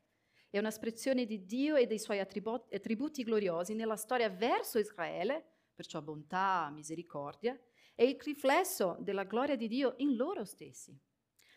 è 0.49 0.59
un'espressione 0.59 1.27
di 1.27 1.45
Dio 1.45 1.75
e 1.75 1.87
dei 1.87 1.99
suoi 1.99 2.21
attributi, 2.21 2.73
attributi 2.77 3.25
gloriosi 3.25 3.75
nella 3.75 3.97
storia 3.97 4.31
verso 4.31 4.79
Israele, 4.79 5.45
perciò 5.75 6.01
bontà, 6.01 6.71
misericordia, 6.73 7.59
è 7.97 8.05
il 8.05 8.17
riflesso 8.21 8.97
della 9.01 9.25
gloria 9.25 9.57
di 9.57 9.67
Dio 9.67 9.95
in 9.97 10.15
loro 10.15 10.45
stessi. 10.45 10.97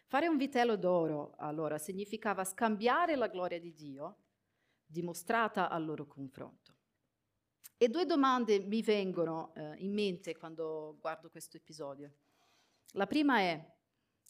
Fare 0.07 0.27
un 0.27 0.37
vitello 0.37 0.75
d'oro, 0.75 1.35
allora, 1.37 1.77
significava 1.77 2.43
scambiare 2.43 3.15
la 3.15 3.27
gloria 3.27 3.59
di 3.59 3.71
Dio 3.71 4.17
dimostrata 4.83 5.69
al 5.69 5.85
loro 5.85 6.07
confronto. 6.07 6.73
E 7.77 7.89
due 7.89 8.07
domande 8.07 8.59
mi 8.59 8.81
vengono 8.81 9.53
eh, 9.53 9.75
in 9.77 9.93
mente 9.93 10.35
quando 10.35 10.97
guardo 10.99 11.29
questo 11.29 11.57
episodio. 11.57 12.11
La 12.93 13.05
prima 13.05 13.37
è 13.37 13.77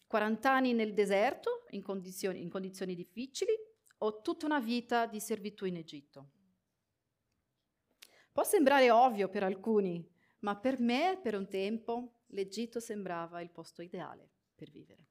40 0.10 0.52
anni 0.52 0.74
nel 0.74 0.96
deserto, 0.96 1.66
in 1.70 1.84
condizioni, 1.84 2.42
in 2.42 2.50
condizioni 2.50 2.96
difficili, 2.96 3.54
o 4.00 4.22
tutta 4.22 4.48
una 4.48 4.60
vita 4.60 5.06
di 5.06 5.20
servitù 5.20 5.66
in 5.66 5.76
Egitto? 5.76 6.32
Può 8.32 8.44
sembrare 8.44 8.90
ovvio 8.90 9.30
per 9.30 9.44
alcuni, 9.44 10.04
ma 10.40 10.58
per 10.58 10.80
me, 10.80 11.20
per 11.22 11.36
un 11.36 11.48
tempo, 11.48 12.22
l'Egitto 12.30 12.80
sembrava 12.80 13.40
il 13.42 13.52
posto 13.52 13.84
ideale 13.84 14.32
per 14.56 14.72
vivere. 14.72 15.10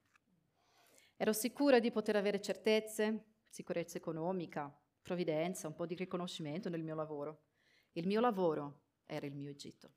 Ero 1.15 1.31
sicura 1.31 1.79
di 1.79 1.91
poter 1.91 2.17
avere 2.17 2.41
certezze, 2.41 3.35
sicurezza 3.47 3.97
economica, 3.97 4.69
provvidenza, 5.01 5.67
un 5.67 5.75
po' 5.75 5.85
di 5.85 5.95
riconoscimento 5.95 6.67
nel 6.67 6.83
mio 6.83 6.95
lavoro. 6.95 7.43
Il 7.93 8.05
mio 8.05 8.19
lavoro 8.19 8.81
era 9.05 9.25
il 9.25 9.33
mio 9.33 9.49
Egitto. 9.49 9.93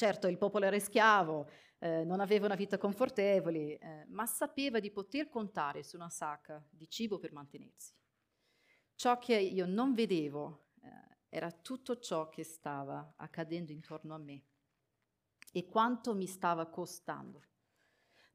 Certo, 0.00 0.28
il 0.28 0.38
popolo 0.38 0.64
era 0.64 0.78
schiavo, 0.78 1.46
eh, 1.78 2.04
non 2.04 2.20
aveva 2.20 2.46
una 2.46 2.54
vita 2.54 2.78
confortevole, 2.78 3.76
eh, 3.76 4.06
ma 4.08 4.24
sapeva 4.24 4.80
di 4.80 4.90
poter 4.90 5.28
contare 5.28 5.82
su 5.82 5.96
una 5.96 6.08
sacca 6.08 6.66
di 6.70 6.88
cibo 6.88 7.18
per 7.18 7.34
mantenersi. 7.34 7.92
Ciò 8.94 9.18
che 9.18 9.36
io 9.36 9.66
non 9.66 9.92
vedevo 9.92 10.68
eh, 10.80 10.88
era 11.28 11.50
tutto 11.52 11.98
ciò 11.98 12.30
che 12.30 12.44
stava 12.44 13.12
accadendo 13.18 13.72
intorno 13.72 14.14
a 14.14 14.18
me 14.18 14.42
e 15.52 15.66
quanto 15.66 16.14
mi 16.14 16.26
stava 16.26 16.64
costando. 16.70 17.42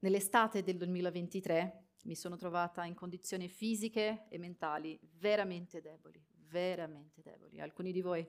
Nell'estate 0.02 0.62
del 0.62 0.78
2023 0.78 1.94
mi 2.04 2.16
sono 2.16 2.36
trovata 2.36 2.86
in 2.86 2.94
condizioni 2.94 3.50
fisiche 3.50 4.28
e 4.30 4.38
mentali 4.38 5.00
veramente 5.14 5.82
deboli, 5.82 6.24
veramente 6.30 7.24
deboli. 7.24 7.60
Alcuni 7.60 7.92
di 7.92 8.02
voi 8.02 8.22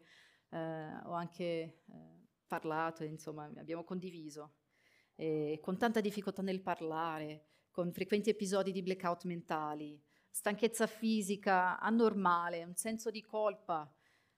eh, 0.48 1.00
ho 1.04 1.12
anche 1.12 1.82
eh, 1.84 2.25
parlato, 2.46 3.04
insomma, 3.04 3.50
abbiamo 3.56 3.84
condiviso, 3.84 4.54
e 5.14 5.58
con 5.62 5.78
tanta 5.78 6.00
difficoltà 6.00 6.42
nel 6.42 6.60
parlare, 6.60 7.46
con 7.70 7.92
frequenti 7.92 8.30
episodi 8.30 8.72
di 8.72 8.82
blackout 8.82 9.24
mentali, 9.24 10.00
stanchezza 10.30 10.86
fisica 10.86 11.78
anormale, 11.80 12.64
un 12.64 12.74
senso 12.74 13.10
di 13.10 13.22
colpa 13.22 13.90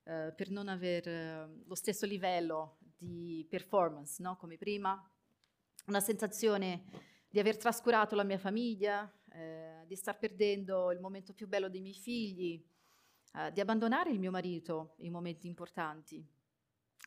eh, 0.04 0.32
per 0.34 0.50
non 0.50 0.68
avere 0.68 1.10
eh, 1.10 1.64
lo 1.66 1.74
stesso 1.74 2.06
livello 2.06 2.78
di 2.96 3.46
performance 3.48 4.22
no? 4.22 4.36
come 4.36 4.56
prima, 4.56 5.00
una 5.86 6.00
sensazione 6.00 6.84
di 7.28 7.38
aver 7.38 7.56
trascurato 7.56 8.14
la 8.14 8.22
mia 8.22 8.38
famiglia, 8.38 9.10
eh, 9.32 9.84
di 9.86 9.96
star 9.96 10.18
perdendo 10.18 10.92
il 10.92 11.00
momento 11.00 11.32
più 11.34 11.46
bello 11.46 11.68
dei 11.68 11.80
miei 11.80 11.94
figli, 11.94 12.64
eh, 13.34 13.52
di 13.52 13.60
abbandonare 13.60 14.10
il 14.10 14.18
mio 14.18 14.30
marito 14.30 14.94
in 14.98 15.12
momenti 15.12 15.46
importanti, 15.46 16.26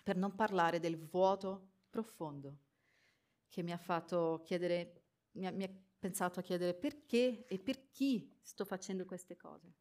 per 0.03 0.15
non 0.15 0.35
parlare 0.35 0.79
del 0.79 0.97
vuoto 0.97 1.69
profondo 1.89 2.57
che 3.49 3.61
mi 3.63 3.71
ha 3.71 3.77
fatto 3.77 4.41
chiedere, 4.43 5.03
mi 5.33 5.45
ha, 5.45 5.51
mi 5.51 5.63
ha 5.63 5.69
pensato 5.99 6.39
a 6.39 6.43
chiedere 6.43 6.73
perché 6.73 7.45
e 7.45 7.59
per 7.59 7.89
chi 7.91 8.33
sto 8.41 8.65
facendo 8.65 9.05
queste 9.05 9.35
cose. 9.35 9.73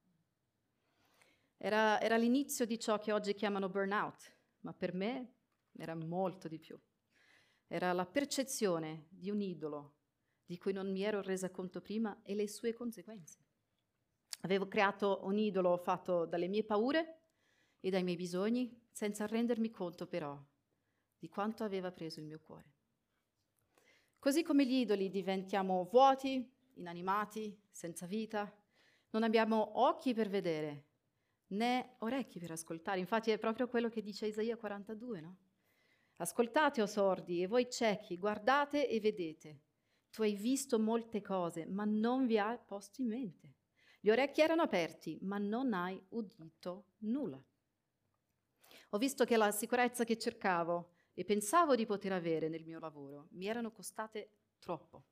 Era, 1.57 2.01
era 2.01 2.17
l'inizio 2.17 2.67
di 2.67 2.79
ciò 2.79 2.99
che 2.99 3.13
oggi 3.13 3.35
chiamano 3.35 3.69
burnout, 3.69 4.33
ma 4.61 4.73
per 4.73 4.93
me 4.93 5.35
era 5.77 5.95
molto 5.95 6.49
di 6.49 6.59
più. 6.59 6.79
Era 7.67 7.93
la 7.93 8.07
percezione 8.07 9.07
di 9.09 9.31
un 9.31 9.41
idolo 9.41 9.95
di 10.45 10.59
cui 10.59 10.73
non 10.73 10.91
mi 10.91 11.03
ero 11.03 11.23
resa 11.23 11.51
conto 11.51 11.81
prima 11.81 12.23
e 12.23 12.35
le 12.35 12.49
sue 12.49 12.73
conseguenze. 12.73 13.39
Avevo 14.41 14.67
creato 14.67 15.21
un 15.23 15.39
idolo 15.39 15.77
fatto 15.77 16.25
dalle 16.25 16.49
mie 16.49 16.65
paure 16.65 17.21
e 17.79 17.91
dai 17.91 18.03
miei 18.03 18.17
bisogni, 18.17 18.80
senza 18.91 19.27
rendermi 19.27 19.71
conto 19.71 20.07
però 20.07 20.39
di 21.19 21.29
quanto 21.29 21.65
aveva 21.65 21.93
preso 21.93 22.21
il 22.21 22.27
mio 22.27 22.41
cuore. 22.41 22.73
Così 24.19 24.43
come 24.43 24.67
gli 24.67 24.75
idoli 24.75 25.11
diventiamo 25.11 25.89
vuoti, 25.91 26.47
inanimati, 26.75 27.59
senza 27.71 28.07
vita, 28.07 28.53
non 29.11 29.23
abbiamo 29.23 29.81
occhi 29.81 30.15
per 30.15 30.29
vedere, 30.29 30.85
né 31.49 31.97
orecchi 31.99 32.39
per 32.39 32.53
ascoltare. 32.53 33.01
Infatti 33.01 33.31
è 33.31 33.39
proprio 33.39 33.69
quello 33.69 33.89
che 33.89 34.03
dice 34.03 34.27
Isaia 34.27 34.57
42, 34.57 35.21
no? 35.21 35.37
Ascoltate, 36.17 36.83
o 36.83 36.87
sordi, 36.87 37.43
e 37.43 37.47
voi 37.47 37.71
ciechi, 37.71 38.19
guardate 38.19 38.89
e 38.89 39.01
vedete. 39.01 39.61
Tu 40.11 40.23
hai 40.23 40.35
visto 40.35 40.79
molte 40.79 41.23
cose, 41.23 41.65
ma 41.65 41.85
non 41.85 42.27
vi 42.27 42.39
hai 42.39 42.59
posto 42.67 43.01
in 43.01 43.09
mente. 43.09 43.55
Gli 44.01 44.11
orecchi 44.11 44.41
erano 44.41 44.63
aperti, 44.63 45.19
ma 45.23 45.39
non 45.39 45.73
hai 45.73 46.01
udito 46.11 46.93
nulla. 46.99 47.43
Ho 48.91 48.99
visto 48.99 49.25
che 49.25 49.37
la 49.37 49.51
sicurezza 49.53 50.05
che 50.05 50.19
cercavo 50.19 50.91
e 51.15 51.25
pensavo 51.25 51.77
di 51.77 51.87
poter 51.87 52.13
avere 52.13 52.49
nel 52.49 52.65
mio 52.65 52.81
lavoro 52.81 53.29
mi 53.33 53.47
erano 53.47 53.71
costate 53.71 54.31
troppo. 54.59 55.05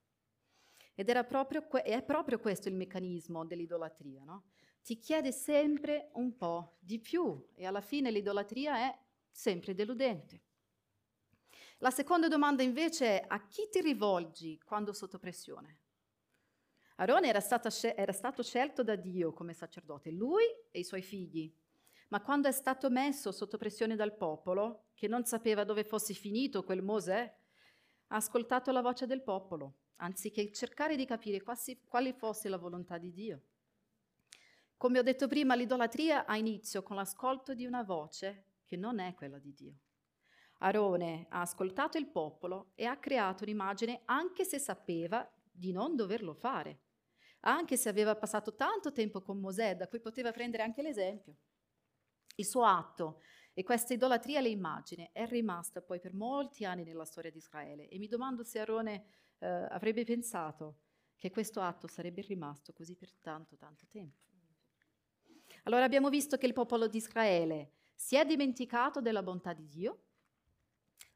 Ed 0.95 1.09
era 1.09 1.23
proprio 1.23 1.71
è 1.71 2.03
proprio 2.03 2.41
questo 2.41 2.69
il 2.69 2.75
meccanismo 2.75 3.45
dell'idolatria, 3.45 4.25
no? 4.25 4.47
Ti 4.83 4.99
chiede 4.99 5.31
sempre 5.33 6.11
un 6.15 6.37
po' 6.37 6.79
di 6.81 6.99
più 6.99 7.51
e 7.55 7.67
alla 7.67 7.81
fine 7.81 8.11
l'idolatria 8.11 8.79
è 8.79 8.99
sempre 9.31 9.75
deludente. 9.75 10.43
La 11.79 11.91
seconda 11.91 12.27
domanda 12.27 12.65
invece 12.65 13.21
è 13.21 13.25
a 13.29 13.47
chi 13.47 13.69
ti 13.71 13.81
rivolgi 13.81 14.59
quando 14.65 14.93
sotto 14.93 15.19
pressione? 15.19 15.83
Aarone 16.97 17.29
era, 17.29 17.41
era, 17.95 18.13
stato 18.13 18.43
scelto 18.43 18.83
da 18.83 18.97
Dio 18.97 19.33
come 19.33 19.53
sacerdote, 19.53 20.11
lui 20.11 20.45
e 20.73 20.81
i 20.81 20.85
suoi 20.85 21.03
figli, 21.03 21.55
ma 22.09 22.21
quando 22.21 22.49
è 22.49 22.53
stato 22.53 22.91
messo 22.91 23.33
sotto 23.33 23.59
pressione 23.59 23.97
dal 23.97 24.17
popolo, 24.17 24.87
che 24.95 25.09
non 25.09 25.25
sapeva 25.25 25.65
dove 25.65 25.85
fosse 25.85 26.15
finito 26.15 26.65
quel 26.65 26.83
Mosè, 26.83 27.37
ha 28.09 28.17
ascoltato 28.17 28.73
la 28.73 28.81
voce 28.81 29.07
del 29.07 29.23
popolo, 29.23 29.75
anziché 29.97 30.51
cercare 30.53 30.97
di 30.97 31.05
capire 31.05 31.43
quasi, 31.43 31.83
quale 31.87 32.15
fosse 32.15 32.49
la 32.49 32.57
volontà 32.57 32.99
di 32.99 33.13
Dio. 33.13 33.43
Come 34.77 34.99
ho 34.99 35.03
detto 35.03 35.27
prima, 35.27 35.55
l'idolatria 35.55 36.25
ha 36.25 36.37
inizio 36.37 36.83
con 36.83 36.97
l'ascolto 36.97 37.53
di 37.53 37.67
una 37.67 37.83
voce 37.83 38.45
che 38.65 38.77
non 38.77 39.01
è 39.01 39.15
quella 39.15 39.39
di 39.39 39.53
Dio. 39.53 39.75
Arone 40.59 41.27
ha 41.31 41.41
ascoltato 41.41 41.99
il 41.99 42.09
popolo 42.09 42.73
e 42.75 42.85
ha 42.85 42.97
creato 42.97 43.45
un'immagine 43.45 44.03
anche 44.07 44.45
se 44.45 44.59
sapeva 44.59 45.29
di 45.51 45.73
non 45.73 45.95
doverlo 45.97 46.33
fare, 46.33 46.81
anche 47.41 47.77
se 47.77 47.89
aveva 47.89 48.17
passato 48.17 48.55
tanto 48.55 48.93
tempo 48.93 49.21
con 49.21 49.39
Mosè, 49.39 49.77
da 49.77 49.89
cui 49.89 50.01
poteva 50.01 50.33
prendere 50.33 50.63
anche 50.63 50.83
l'esempio. 50.83 51.37
Il 52.39 52.47
suo 52.47 52.65
atto 52.65 53.21
e 53.53 53.65
questa 53.65 53.95
idolatria 53.95 54.39
alle 54.39 54.51
immagini 54.51 55.11
è 55.13 55.27
rimasta 55.27 55.83
poi 55.83 55.99
per 55.99 56.15
molti 56.15 56.65
anni 56.65 56.85
nella 56.85 57.05
storia 57.05 57.33
di 57.33 57.39
Israele 57.39 57.89
e 57.89 57.99
mi 57.99 58.07
domando 58.07 58.45
se 58.45 58.61
Arone 58.61 59.07
eh, 59.39 59.47
avrebbe 59.47 60.05
pensato 60.05 60.83
che 61.17 61.31
questo 61.31 61.61
atto 61.61 61.89
sarebbe 61.89 62.23
rimasto 62.23 62.73
così 62.73 62.95
per 62.95 63.13
tanto, 63.15 63.57
tanto 63.57 63.87
tempo. 63.89 64.23
Allora 65.65 65.83
abbiamo 65.83 66.11
visto 66.11 66.37
che 66.37 66.47
il 66.47 66.53
popolo 66.53 66.87
di 66.87 66.99
Israele 66.99 67.73
si 67.97 68.15
è 68.15 68.25
dimenticato 68.25 69.01
della 69.01 69.25
bontà 69.25 69.53
di 69.53 69.67
Dio, 69.67 70.03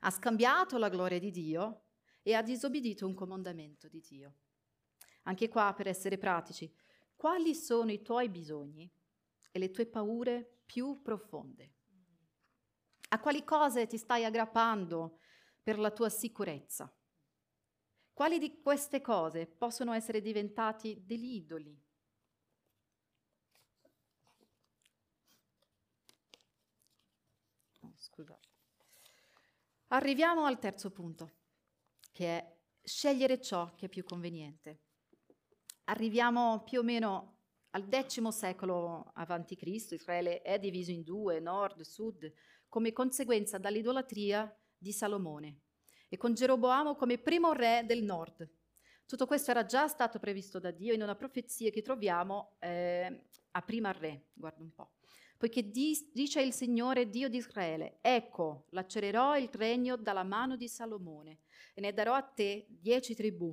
ha 0.01 0.11
scambiato 0.11 0.77
la 0.77 0.89
gloria 0.89 1.21
di 1.21 1.31
Dio 1.31 1.85
e 2.21 2.35
ha 2.35 2.43
disobbedito 2.43 3.07
un 3.07 3.15
comandamento 3.15 3.87
di 3.87 4.01
Dio. 4.01 4.35
Anche 5.23 5.49
qua, 5.49 5.73
per 5.77 5.87
essere 5.87 6.19
pratici, 6.19 6.69
quali 7.15 7.55
sono 7.55 7.93
i 7.93 8.03
tuoi 8.03 8.29
bisogni 8.29 8.91
e 9.53 9.59
le 9.59 9.71
tue 9.71 9.87
paure 9.87 10.63
più 10.65 11.01
profonde? 11.03 11.75
A 13.11 13.21
quali 13.21 13.45
cose 13.45 13.87
ti 13.87 13.99
stai 13.99 14.25
aggrappando 14.25 15.19
per 15.63 15.79
la 15.79 15.91
tua 15.91 16.09
sicurezza? 16.09 16.93
Quali 18.15 18.39
di 18.39 18.61
queste 18.61 19.01
cose 19.01 19.47
possono 19.47 19.93
essere 19.93 20.21
diventati 20.21 21.03
degli 21.05 21.35
idoli? 21.35 21.79
Oh, 27.81 27.93
scusate. 27.97 28.49
Arriviamo 29.89 30.47
al 30.47 30.59
terzo 30.59 30.91
punto, 30.91 31.33
che 32.13 32.39
è 32.39 32.57
scegliere 32.83 33.41
ciò 33.41 33.75
che 33.75 33.87
è 33.87 33.89
più 33.89 34.05
conveniente. 34.05 34.81
Arriviamo 35.85 36.63
più 36.63 36.81
o 36.81 36.83
meno 36.83 37.42
al 37.73 37.89
X 37.89 38.27
secolo 38.29 39.13
Cristo, 39.57 39.95
Israele 39.95 40.41
è 40.43 40.59
diviso 40.59 40.91
in 40.91 41.03
due, 41.03 41.41
nord, 41.41 41.83
sud, 41.83 42.33
come 42.69 42.93
conseguenza 42.93 43.59
dall'idolatria 43.59 44.51
di 44.77 44.93
Salomone 44.93 45.61
e 46.09 46.17
con 46.17 46.35
Geroboamo 46.35 46.95
come 46.95 47.19
primo 47.19 47.53
re 47.53 47.85
del 47.87 48.03
nord. 48.03 48.49
Tutto 49.07 49.27
questo 49.27 49.51
era 49.51 49.65
già 49.65 49.89
stato 49.89 50.19
previsto 50.19 50.59
da 50.59 50.71
Dio 50.71 50.95
in 50.95 51.03
una 51.03 51.15
profezia 51.15 51.71
che 51.71 51.83
troviamo 51.83 52.57
eh, 52.61 53.27
a 53.51 53.63
prima 53.63 53.93
re, 53.93 54.29
guarda 54.33 54.63
un 54.63 54.73
po' 54.73 54.93
poiché 55.43 55.69
dice 55.73 56.41
il 56.41 56.53
Signore 56.53 57.11
Dio 57.11 57.29
di 57.29 57.39
Israele, 57.39 57.99
ecco, 58.01 58.67
lacererò 58.71 59.37
il 59.37 59.49
regno 59.49 59.97
dalla 59.97 60.23
mano 60.23 60.55
di 60.55 60.69
Salomone 60.69 61.41
e 61.75 61.81
ne 61.81 61.93
darò 61.93 62.15
a 62.15 62.23
te 62.23 62.65
dieci 62.69 63.17
tribù. 63.17 63.53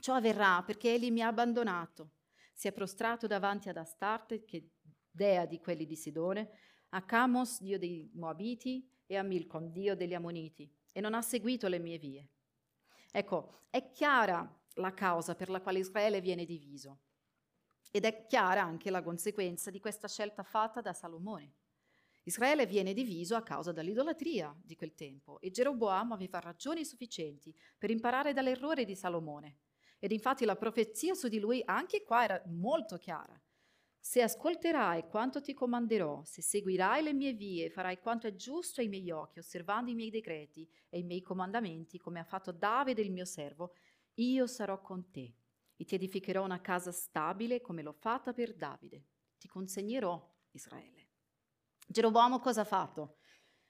Ciò 0.00 0.14
avverrà 0.14 0.60
perché 0.66 0.94
egli 0.94 1.12
mi 1.12 1.22
ha 1.22 1.28
abbandonato, 1.28 2.14
si 2.58 2.66
è 2.66 2.72
prostrato 2.72 3.28
davanti 3.28 3.68
ad 3.68 3.76
Astarte, 3.76 4.44
che 4.44 4.72
dea 5.08 5.46
di 5.46 5.60
quelli 5.60 5.86
di 5.86 5.94
Sidone, 5.94 6.50
a 6.88 7.04
Camos, 7.04 7.60
dio 7.60 7.78
dei 7.78 8.10
Moabiti, 8.14 8.84
e 9.06 9.16
a 9.16 9.22
Milcom, 9.22 9.70
dio 9.70 9.94
degli 9.94 10.12
Ammoniti, 10.12 10.68
e 10.92 11.00
non 11.00 11.14
ha 11.14 11.22
seguito 11.22 11.68
le 11.68 11.78
mie 11.78 11.98
vie. 11.98 12.28
Ecco, 13.12 13.66
è 13.70 13.92
chiara 13.92 14.60
la 14.74 14.92
causa 14.92 15.36
per 15.36 15.50
la 15.50 15.60
quale 15.60 15.78
Israele 15.78 16.20
viene 16.20 16.44
diviso. 16.44 17.02
Ed 17.92 18.04
è 18.04 18.26
chiara 18.26 18.64
anche 18.64 18.90
la 18.90 19.04
conseguenza 19.04 19.70
di 19.70 19.78
questa 19.78 20.08
scelta 20.08 20.42
fatta 20.42 20.80
da 20.80 20.92
Salomone. 20.92 21.54
Israele 22.24 22.66
viene 22.66 22.92
diviso 22.92 23.36
a 23.36 23.44
causa 23.44 23.70
dell'idolatria 23.70 24.52
di 24.64 24.74
quel 24.74 24.96
tempo 24.96 25.38
e 25.40 25.52
Geroboamo 25.52 26.12
aveva 26.12 26.40
ragioni 26.40 26.84
sufficienti 26.84 27.54
per 27.78 27.90
imparare 27.90 28.32
dall'errore 28.32 28.84
di 28.84 28.96
Salomone. 28.96 29.58
Ed 29.98 30.12
infatti 30.12 30.44
la 30.44 30.56
profezia 30.56 31.14
su 31.14 31.28
di 31.28 31.40
lui 31.40 31.62
anche 31.64 32.02
qua 32.02 32.24
era 32.24 32.42
molto 32.46 32.96
chiara. 32.96 33.40
Se 34.00 34.22
ascolterai 34.22 35.06
quanto 35.08 35.40
ti 35.40 35.52
comanderò, 35.52 36.22
se 36.24 36.40
seguirai 36.40 37.02
le 37.02 37.12
mie 37.12 37.32
vie, 37.32 37.68
farai 37.68 37.98
quanto 37.98 38.26
è 38.26 38.34
giusto 38.34 38.80
ai 38.80 38.88
miei 38.88 39.10
occhi, 39.10 39.40
osservando 39.40 39.90
i 39.90 39.94
miei 39.94 40.10
decreti 40.10 40.66
e 40.88 40.98
i 40.98 41.02
miei 41.02 41.20
comandamenti, 41.20 41.98
come 41.98 42.20
ha 42.20 42.24
fatto 42.24 42.52
Davide 42.52 43.02
il 43.02 43.10
mio 43.10 43.24
servo, 43.24 43.74
io 44.14 44.46
sarò 44.46 44.80
con 44.80 45.10
te 45.10 45.34
e 45.76 45.84
ti 45.84 45.94
edificherò 45.94 46.42
una 46.42 46.60
casa 46.60 46.90
stabile 46.90 47.60
come 47.60 47.82
l'ho 47.82 47.92
fatta 47.92 48.32
per 48.32 48.54
Davide. 48.54 49.04
Ti 49.36 49.46
consegnerò 49.46 50.34
Israele. 50.52 51.08
Geroboamo 51.86 52.38
cosa 52.38 52.62
ha 52.62 52.64
fatto? 52.64 53.18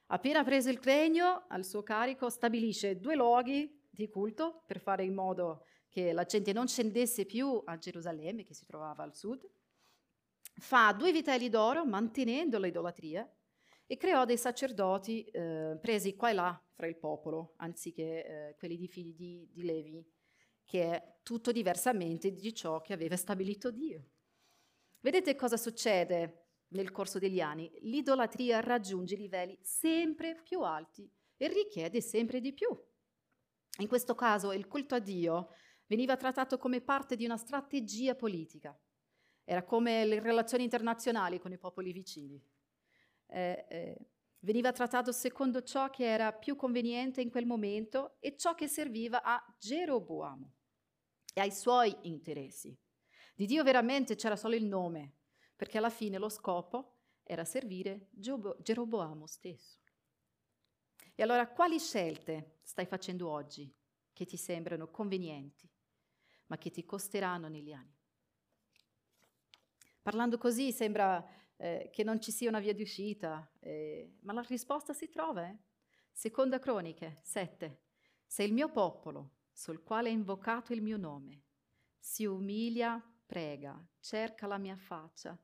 Appena 0.06 0.42
preso 0.42 0.70
il 0.70 0.78
regno 0.78 1.46
al 1.48 1.64
suo 1.64 1.82
carico, 1.82 2.30
stabilisce 2.30 2.98
due 2.98 3.14
luoghi 3.14 3.86
di 3.90 4.08
culto 4.08 4.62
per 4.66 4.80
fare 4.80 5.04
in 5.04 5.14
modo 5.14 5.64
che 5.88 6.12
la 6.12 6.24
gente 6.24 6.52
non 6.52 6.68
scendesse 6.68 7.24
più 7.24 7.62
a 7.64 7.76
Gerusalemme, 7.78 8.44
che 8.44 8.54
si 8.54 8.66
trovava 8.66 9.02
al 9.02 9.14
sud, 9.14 9.48
fa 10.60 10.92
due 10.92 11.12
vitelli 11.12 11.48
d'oro 11.48 11.84
mantenendo 11.84 12.58
l'idolatria 12.58 13.28
e 13.86 13.96
creò 13.96 14.24
dei 14.24 14.36
sacerdoti 14.36 15.24
eh, 15.24 15.78
presi 15.80 16.14
qua 16.14 16.30
e 16.30 16.32
là 16.34 16.62
fra 16.74 16.86
il 16.86 16.98
popolo, 16.98 17.54
anziché 17.56 18.24
eh, 18.24 18.54
quelli 18.58 18.76
di 18.76 18.86
figli 18.86 19.14
di, 19.14 19.48
di 19.50 19.62
Levi, 19.62 20.06
che 20.64 20.92
è 20.92 21.18
tutto 21.22 21.52
diversamente 21.52 22.32
di 22.32 22.54
ciò 22.54 22.80
che 22.80 22.92
aveva 22.92 23.16
stabilito 23.16 23.70
Dio. 23.70 24.10
Vedete 25.00 25.34
cosa 25.36 25.56
succede 25.56 26.48
nel 26.68 26.90
corso 26.90 27.18
degli 27.18 27.40
anni, 27.40 27.70
l'idolatria 27.80 28.60
raggiunge 28.60 29.16
livelli 29.16 29.58
sempre 29.62 30.40
più 30.42 30.60
alti 30.60 31.10
e 31.36 31.48
richiede 31.48 32.00
sempre 32.02 32.40
di 32.40 32.52
più. 32.52 32.68
In 33.78 33.88
questo 33.88 34.14
caso 34.14 34.52
il 34.52 34.66
culto 34.66 34.96
a 34.96 34.98
Dio 34.98 35.48
veniva 35.88 36.16
trattato 36.16 36.58
come 36.58 36.80
parte 36.80 37.16
di 37.16 37.24
una 37.24 37.36
strategia 37.36 38.14
politica. 38.14 38.78
Era 39.44 39.64
come 39.64 40.04
le 40.04 40.20
relazioni 40.20 40.62
internazionali 40.62 41.40
con 41.40 41.52
i 41.52 41.58
popoli 41.58 41.92
vicini. 41.92 42.40
Eh, 43.26 43.66
eh, 43.68 43.96
veniva 44.40 44.70
trattato 44.72 45.10
secondo 45.10 45.62
ciò 45.62 45.90
che 45.90 46.04
era 46.04 46.32
più 46.32 46.54
conveniente 46.54 47.20
in 47.20 47.30
quel 47.30 47.46
momento 47.46 48.16
e 48.20 48.36
ciò 48.36 48.54
che 48.54 48.68
serviva 48.68 49.22
a 49.22 49.42
Geroboamo 49.58 50.52
e 51.34 51.40
ai 51.40 51.50
suoi 51.50 51.96
interessi. 52.02 52.76
Di 53.34 53.46
Dio 53.46 53.62
veramente 53.62 54.14
c'era 54.14 54.36
solo 54.36 54.54
il 54.54 54.64
nome, 54.64 55.14
perché 55.56 55.78
alla 55.78 55.90
fine 55.90 56.18
lo 56.18 56.28
scopo 56.28 56.96
era 57.22 57.44
servire 57.44 58.08
Geroboamo 58.10 59.26
stesso. 59.26 59.78
E 61.14 61.22
allora 61.22 61.48
quali 61.48 61.78
scelte 61.78 62.58
stai 62.62 62.86
facendo 62.86 63.28
oggi 63.28 63.72
che 64.12 64.24
ti 64.24 64.36
sembrano 64.36 64.90
convenienti, 64.90 65.68
ma 66.48 66.58
che 66.58 66.70
ti 66.70 66.84
costeranno 66.84 67.48
negli 67.48 67.72
anni? 67.72 67.96
Parlando 70.02 70.38
così 70.38 70.72
sembra 70.72 71.26
eh, 71.56 71.90
che 71.92 72.04
non 72.04 72.20
ci 72.20 72.30
sia 72.30 72.48
una 72.48 72.60
via 72.60 72.72
di 72.72 72.82
uscita, 72.82 73.50
eh, 73.60 74.16
ma 74.20 74.32
la 74.32 74.42
risposta 74.42 74.92
si 74.92 75.08
trova. 75.08 75.46
Eh? 75.46 75.56
Seconda 76.12 76.58
Croniche 76.58 77.20
7. 77.22 77.82
Se 78.26 78.42
il 78.42 78.52
mio 78.52 78.70
popolo, 78.70 79.36
sul 79.52 79.82
quale 79.82 80.08
è 80.08 80.12
invocato 80.12 80.72
il 80.72 80.82
mio 80.82 80.96
nome, 80.96 81.42
si 81.98 82.24
umilia, 82.24 83.02
prega, 83.26 83.78
cerca 84.00 84.46
la 84.46 84.58
mia 84.58 84.76
faccia 84.76 85.38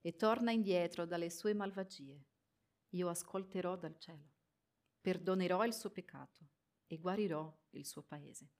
e 0.00 0.16
torna 0.16 0.52
indietro 0.52 1.06
dalle 1.06 1.30
sue 1.30 1.54
malvagie, 1.54 2.24
io 2.90 3.08
ascolterò 3.08 3.76
dal 3.76 3.98
cielo, 3.98 4.32
perdonerò 5.00 5.64
il 5.64 5.72
suo 5.72 5.90
peccato 5.90 6.46
e 6.86 6.98
guarirò 6.98 7.52
il 7.70 7.86
suo 7.86 8.02
paese. 8.02 8.50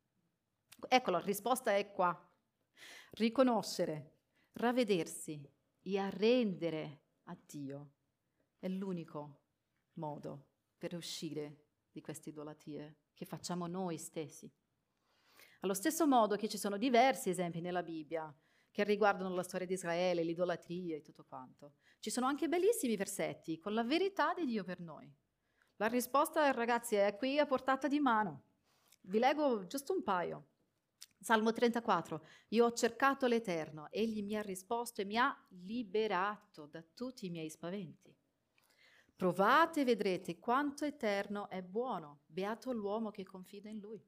Ecco, 0.88 1.10
la 1.10 1.20
risposta 1.20 1.74
è 1.74 1.90
qua. 1.92 2.16
Riconoscere, 3.12 4.18
ravvedersi 4.52 5.48
e 5.82 5.98
arrendere 5.98 7.02
a 7.24 7.36
Dio 7.46 7.92
è 8.58 8.68
l'unico 8.68 9.42
modo 9.94 10.48
per 10.78 10.94
uscire 10.94 11.66
di 11.90 12.00
queste 12.00 12.30
idolatrie 12.30 12.98
che 13.14 13.24
facciamo 13.24 13.66
noi 13.66 13.98
stessi. 13.98 14.50
Allo 15.60 15.74
stesso 15.74 16.06
modo 16.06 16.36
che 16.36 16.48
ci 16.48 16.58
sono 16.58 16.76
diversi 16.76 17.30
esempi 17.30 17.60
nella 17.60 17.82
Bibbia 17.82 18.34
che 18.70 18.82
riguardano 18.82 19.34
la 19.34 19.44
storia 19.44 19.66
di 19.66 19.74
Israele, 19.74 20.24
l'idolatria 20.24 20.96
e 20.96 21.00
tutto 21.02 21.24
quanto. 21.24 21.74
Ci 22.00 22.10
sono 22.10 22.26
anche 22.26 22.48
bellissimi 22.48 22.96
versetti 22.96 23.58
con 23.58 23.72
la 23.72 23.84
verità 23.84 24.34
di 24.34 24.44
Dio 24.44 24.64
per 24.64 24.80
noi. 24.80 25.10
La 25.76 25.86
risposta, 25.86 26.50
ragazzi, 26.50 26.96
è 26.96 27.14
qui 27.16 27.38
a 27.38 27.46
portata 27.46 27.86
di 27.86 28.00
mano. 28.00 28.46
Vi 29.02 29.18
leggo 29.18 29.66
giusto 29.66 29.92
un 29.92 30.02
paio. 30.02 30.48
Salmo 31.24 31.52
34. 31.52 32.22
Io 32.48 32.66
ho 32.66 32.72
cercato 32.72 33.26
l'Eterno, 33.26 33.90
egli 33.90 34.22
mi 34.22 34.36
ha 34.36 34.42
risposto 34.42 35.00
e 35.00 35.06
mi 35.06 35.16
ha 35.16 35.34
liberato 35.62 36.66
da 36.66 36.84
tutti 36.92 37.24
i 37.24 37.30
miei 37.30 37.48
spaventi. 37.48 38.14
Provate 39.16 39.80
e 39.80 39.84
vedrete 39.84 40.38
quanto 40.38 40.84
eterno 40.84 41.48
è 41.48 41.62
buono, 41.62 42.24
beato 42.26 42.72
l'uomo 42.72 43.10
che 43.10 43.24
confida 43.24 43.70
in 43.70 43.78
lui. 43.78 44.06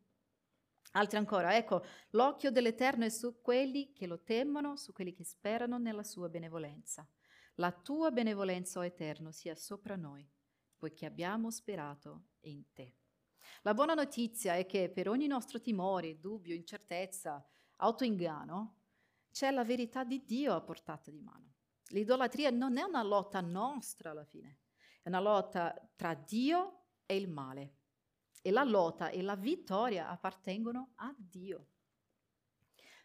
Altri 0.92 1.16
ancora, 1.16 1.57
ecco, 1.57 1.83
l'occhio 2.11 2.50
dell'Eterno 2.50 3.07
è 3.07 3.09
su 3.09 3.40
quelli 3.40 3.94
che 3.94 4.07
lo 4.07 4.20
temono, 4.22 4.76
su 4.76 4.92
quelli 4.92 5.14
che 5.14 5.24
sperano 5.24 5.79
nella 5.79 6.05
sua 6.05 6.29
benevolenza. 6.29 7.09
La 7.55 7.72
tua 7.72 8.11
benevolenza, 8.11 8.81
o 8.81 8.85
Eterno, 8.85 9.31
sia 9.31 9.55
sopra 9.55 9.96
noi, 9.96 10.31
poiché 10.76 11.07
abbiamo 11.07 11.50
sperato 11.50 12.26
in 12.40 12.62
te. 12.74 12.94
La 13.66 13.74
buona 13.74 13.94
notizia 13.94 14.55
è 14.55 14.64
che 14.64 14.88
per 14.88 15.09
ogni 15.09 15.26
nostro 15.26 15.61
timore, 15.61 16.20
dubbio, 16.20 16.55
incertezza, 16.55 17.44
autoinganno, 17.79 18.76
c'è 19.33 19.50
la 19.50 19.64
verità 19.64 20.05
di 20.05 20.24
Dio 20.24 20.55
a 20.55 20.61
portata 20.61 21.11
di 21.11 21.20
mano. 21.20 21.55
L'idolatria 21.88 22.50
non 22.50 22.76
è 22.79 22.85
una 22.85 23.02
lotta 23.02 23.40
nostra 23.40 24.12
alla 24.12 24.24
fine, 24.24 24.61
è 25.02 25.09
una 25.09 25.18
lotta 25.18 25.74
tra 25.96 26.14
Dio 26.14 26.85
e 27.07 27.16
il 27.16 27.29
male 27.29 27.79
e 28.40 28.52
la 28.52 28.62
lotta 28.62 29.09
e 29.09 29.20
la 29.20 29.35
vittoria 29.35 30.11
appartengono 30.11 30.92
a 30.98 31.12
Dio. 31.18 31.70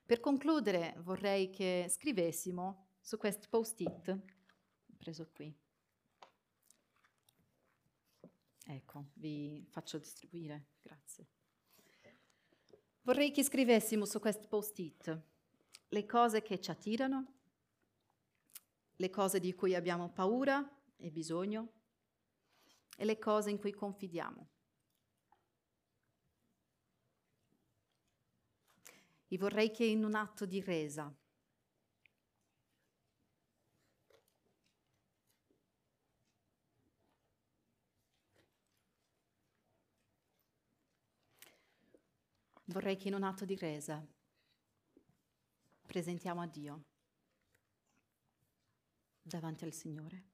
Per 0.05 0.19
concludere 0.19 0.93
vorrei 0.99 1.49
che 1.49 1.87
scrivessimo 1.89 2.89
su 2.99 3.17
questo 3.17 3.47
post-it, 3.49 4.15
preso 4.95 5.27
qui. 5.33 5.60
Ecco, 8.71 9.07
vi 9.15 9.67
faccio 9.69 9.97
distribuire, 9.97 10.67
grazie. 10.79 11.27
Vorrei 13.01 13.31
che 13.31 13.43
scrivessimo 13.43 14.05
su 14.05 14.19
questo 14.19 14.47
post-it 14.47 15.21
le 15.89 16.05
cose 16.05 16.41
che 16.41 16.61
ci 16.61 16.71
attirano, 16.71 17.33
le 18.95 19.09
cose 19.09 19.41
di 19.41 19.53
cui 19.53 19.75
abbiamo 19.75 20.09
paura 20.09 20.65
e 20.95 21.11
bisogno 21.11 21.73
e 22.95 23.03
le 23.03 23.19
cose 23.19 23.49
in 23.49 23.59
cui 23.59 23.73
confidiamo. 23.73 24.47
e 29.27 29.37
vorrei 29.37 29.71
che 29.71 29.85
in 29.85 30.03
un 30.03 30.13
atto 30.13 30.45
di 30.45 30.61
resa 30.61 31.13
vorrei 42.71 42.95
che 42.95 43.09
in 43.09 43.13
un 43.13 43.23
atto 43.23 43.45
di 43.45 43.55
resa 43.55 44.03
presentiamo 45.85 46.41
a 46.41 46.47
Dio 46.47 46.85
davanti 49.21 49.65
al 49.65 49.73
Signore. 49.73 50.29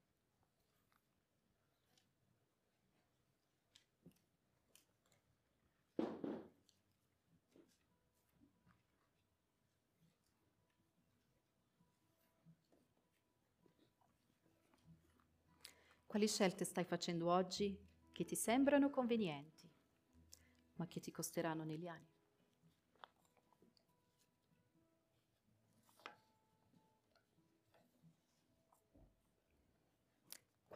Quali 16.06 16.28
scelte 16.28 16.66
stai 16.66 16.86
facendo 16.86 17.30
oggi 17.30 17.78
che 18.12 18.26
ti 18.26 18.36
sembrano 18.36 18.90
convenienti, 18.90 19.70
ma 20.76 20.88
che 20.88 21.00
ti 21.00 21.12
costeranno 21.12 21.64
negli 21.64 21.88
anni? 21.88 22.17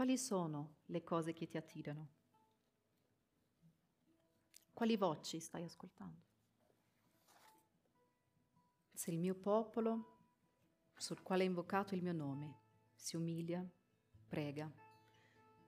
Quali 0.02 0.18
sono 0.18 0.78
le 0.86 1.04
cose 1.04 1.32
che 1.32 1.48
ti 1.48 1.58
attirano? 1.58 2.10
Quali 4.74 4.98
voci 4.98 5.40
stai 5.40 5.64
ascoltando? 5.64 6.24
Se 8.92 9.12
il 9.12 9.20
mio 9.20 9.36
popolo, 9.36 10.18
sul 10.96 11.22
quale 11.22 11.44
è 11.44 11.46
invocato 11.46 11.94
il 11.94 12.02
mio 12.02 12.14
nome, 12.14 12.62
si 12.96 13.16
umilia, 13.16 13.64
prega, 14.28 14.74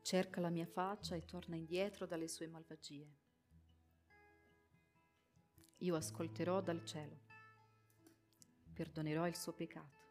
cerca 0.01 0.41
la 0.41 0.49
mia 0.49 0.65
faccia 0.65 1.13
e 1.13 1.25
torna 1.25 1.55
indietro 1.55 2.07
dalle 2.07 2.27
sue 2.27 2.47
malvagie, 2.47 3.07
io 5.77 5.95
ascolterò 5.95 6.59
dal 6.59 6.83
cielo, 6.83 7.19
perdonerò 8.73 9.27
il 9.27 9.35
suo 9.35 9.53
peccato 9.53 10.01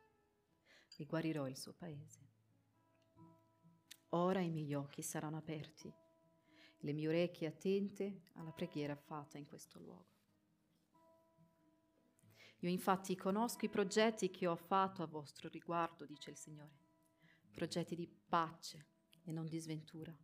e 0.97 1.07
guarirò 1.07 1.49
il 1.49 1.57
suo 1.57 1.73
paese. 1.73 2.32
Ora 4.15 4.41
i 4.41 4.51
miei 4.51 4.75
occhi 4.75 5.01
saranno 5.01 5.39
aperti, 5.39 5.91
le 6.81 6.93
mie 6.93 7.09
orecchie 7.09 7.47
attente 7.47 8.25
alla 8.35 8.53
preghiera 8.53 8.95
fatta 8.95 9.39
in 9.39 9.47
questo 9.47 9.79
luogo. 9.79 10.11
Io 12.59 12.69
infatti 12.69 13.17
conosco 13.17 13.65
i 13.65 13.71
progetti 13.71 14.31
che 14.31 14.47
ho 14.47 14.55
fatto 14.55 15.03
a 15.03 15.07
vostro 15.07 15.49
riguardo, 15.49 16.05
dice 16.05 16.29
il 16.29 16.37
Signore, 16.37 16.79
progetti 17.53 17.95
di 17.95 18.07
pace 18.07 18.87
e 19.25 19.33
non 19.33 19.47
di 19.47 19.59
sventura, 19.59 20.15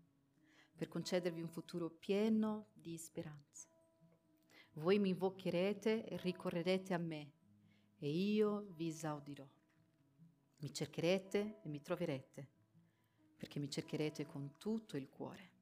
per 0.77 0.89
concedervi 0.89 1.41
un 1.41 1.49
futuro 1.49 1.89
pieno 1.89 2.69
di 2.75 2.99
speranza. 2.99 3.69
Voi 4.75 4.99
mi 4.99 5.09
invocherete 5.09 6.05
e 6.05 6.17
ricorrerete 6.19 6.93
a 6.93 6.99
me, 6.99 7.33
e 7.97 8.11
io 8.11 8.67
vi 8.73 8.89
esaudirò. 8.89 9.49
Mi 10.59 10.73
cercherete 10.75 11.63
e 11.63 11.69
mi 11.71 11.81
troverete 11.81 12.57
perché 13.39 13.61
mi 13.61 13.71
cercherete 13.71 14.27
con 14.27 14.57
tutto 14.59 14.97
il 14.97 15.09
cuore. 15.09 15.53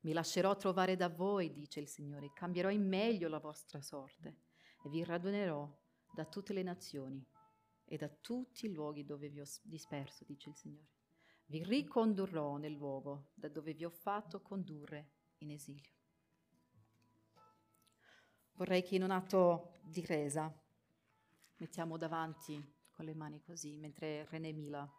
Mi 0.00 0.12
lascerò 0.12 0.54
trovare 0.56 0.96
da 0.96 1.08
voi, 1.08 1.52
dice 1.52 1.80
il 1.80 1.88
Signore, 1.88 2.32
cambierò 2.34 2.68
in 2.68 2.86
meglio 2.86 3.28
la 3.28 3.38
vostra 3.38 3.80
sorte 3.80 4.40
e 4.82 4.88
vi 4.90 5.02
radunerò 5.04 5.66
da 6.12 6.24
tutte 6.26 6.52
le 6.52 6.62
nazioni 6.62 7.24
e 7.84 7.96
da 7.96 8.08
tutti 8.08 8.66
i 8.66 8.72
luoghi 8.72 9.04
dove 9.04 9.28
vi 9.28 9.40
ho 9.40 9.44
disperso, 9.62 10.24
dice 10.24 10.50
il 10.50 10.56
Signore. 10.56 10.88
Vi 11.46 11.62
ricondurrò 11.62 12.56
nel 12.56 12.72
luogo 12.72 13.30
da 13.34 13.48
dove 13.48 13.72
vi 13.72 13.84
ho 13.84 13.90
fatto 13.90 14.42
condurre 14.42 15.12
in 15.38 15.52
esilio. 15.52 15.92
Vorrei 18.54 18.82
che 18.82 18.96
in 18.96 19.02
un 19.04 19.10
atto 19.10 19.74
di 19.82 20.04
resa 20.04 20.52
mettiamo 21.56 21.96
davanti 21.96 22.62
con 22.90 23.04
le 23.04 23.14
mani 23.14 23.40
così, 23.40 23.76
mentre 23.76 24.26
René 24.28 24.52
Mila 24.52 24.90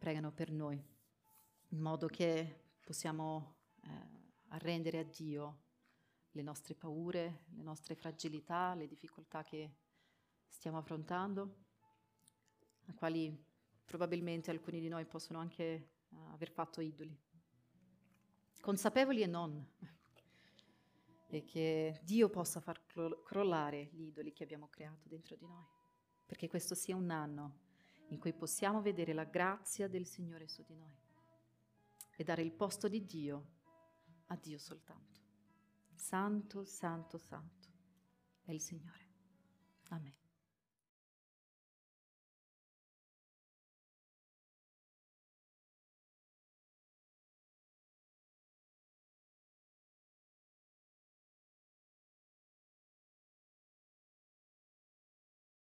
pregano 0.00 0.32
per 0.32 0.50
noi, 0.50 0.82
in 1.68 1.78
modo 1.78 2.06
che 2.06 2.62
possiamo 2.82 3.56
eh, 3.82 3.88
arrendere 4.48 4.98
a 4.98 5.04
Dio 5.04 5.58
le 6.30 6.40
nostre 6.40 6.74
paure, 6.74 7.44
le 7.50 7.62
nostre 7.62 7.94
fragilità, 7.94 8.74
le 8.74 8.86
difficoltà 8.86 9.44
che 9.44 9.74
stiamo 10.48 10.78
affrontando, 10.78 11.54
a 12.86 12.94
quali 12.94 13.44
probabilmente 13.84 14.50
alcuni 14.50 14.80
di 14.80 14.88
noi 14.88 15.04
possono 15.04 15.38
anche 15.38 15.90
uh, 16.08 16.16
aver 16.32 16.50
fatto 16.50 16.80
idoli, 16.80 17.14
consapevoli 18.58 19.20
e 19.20 19.26
non, 19.26 19.66
e 21.28 21.44
che 21.44 22.00
Dio 22.02 22.30
possa 22.30 22.60
far 22.60 22.86
crollare 23.22 23.90
gli 23.92 24.04
idoli 24.04 24.32
che 24.32 24.44
abbiamo 24.44 24.68
creato 24.68 25.08
dentro 25.08 25.36
di 25.36 25.44
noi, 25.46 25.66
perché 26.24 26.48
questo 26.48 26.74
sia 26.74 26.96
un 26.96 27.10
anno 27.10 27.68
in 28.10 28.18
cui 28.18 28.32
possiamo 28.32 28.80
vedere 28.80 29.12
la 29.12 29.24
grazia 29.24 29.88
del 29.88 30.06
Signore 30.06 30.48
su 30.48 30.62
di 30.62 30.74
noi 30.74 30.98
e 32.16 32.24
dare 32.24 32.42
il 32.42 32.52
posto 32.52 32.88
di 32.88 33.04
Dio 33.04 33.46
a 34.26 34.36
Dio 34.36 34.58
soltanto. 34.58 35.20
Santo, 35.94 36.64
santo, 36.64 37.18
santo 37.18 37.68
è 38.42 38.52
il 38.52 38.60
Signore. 38.60 39.08
Amen. 39.88 40.14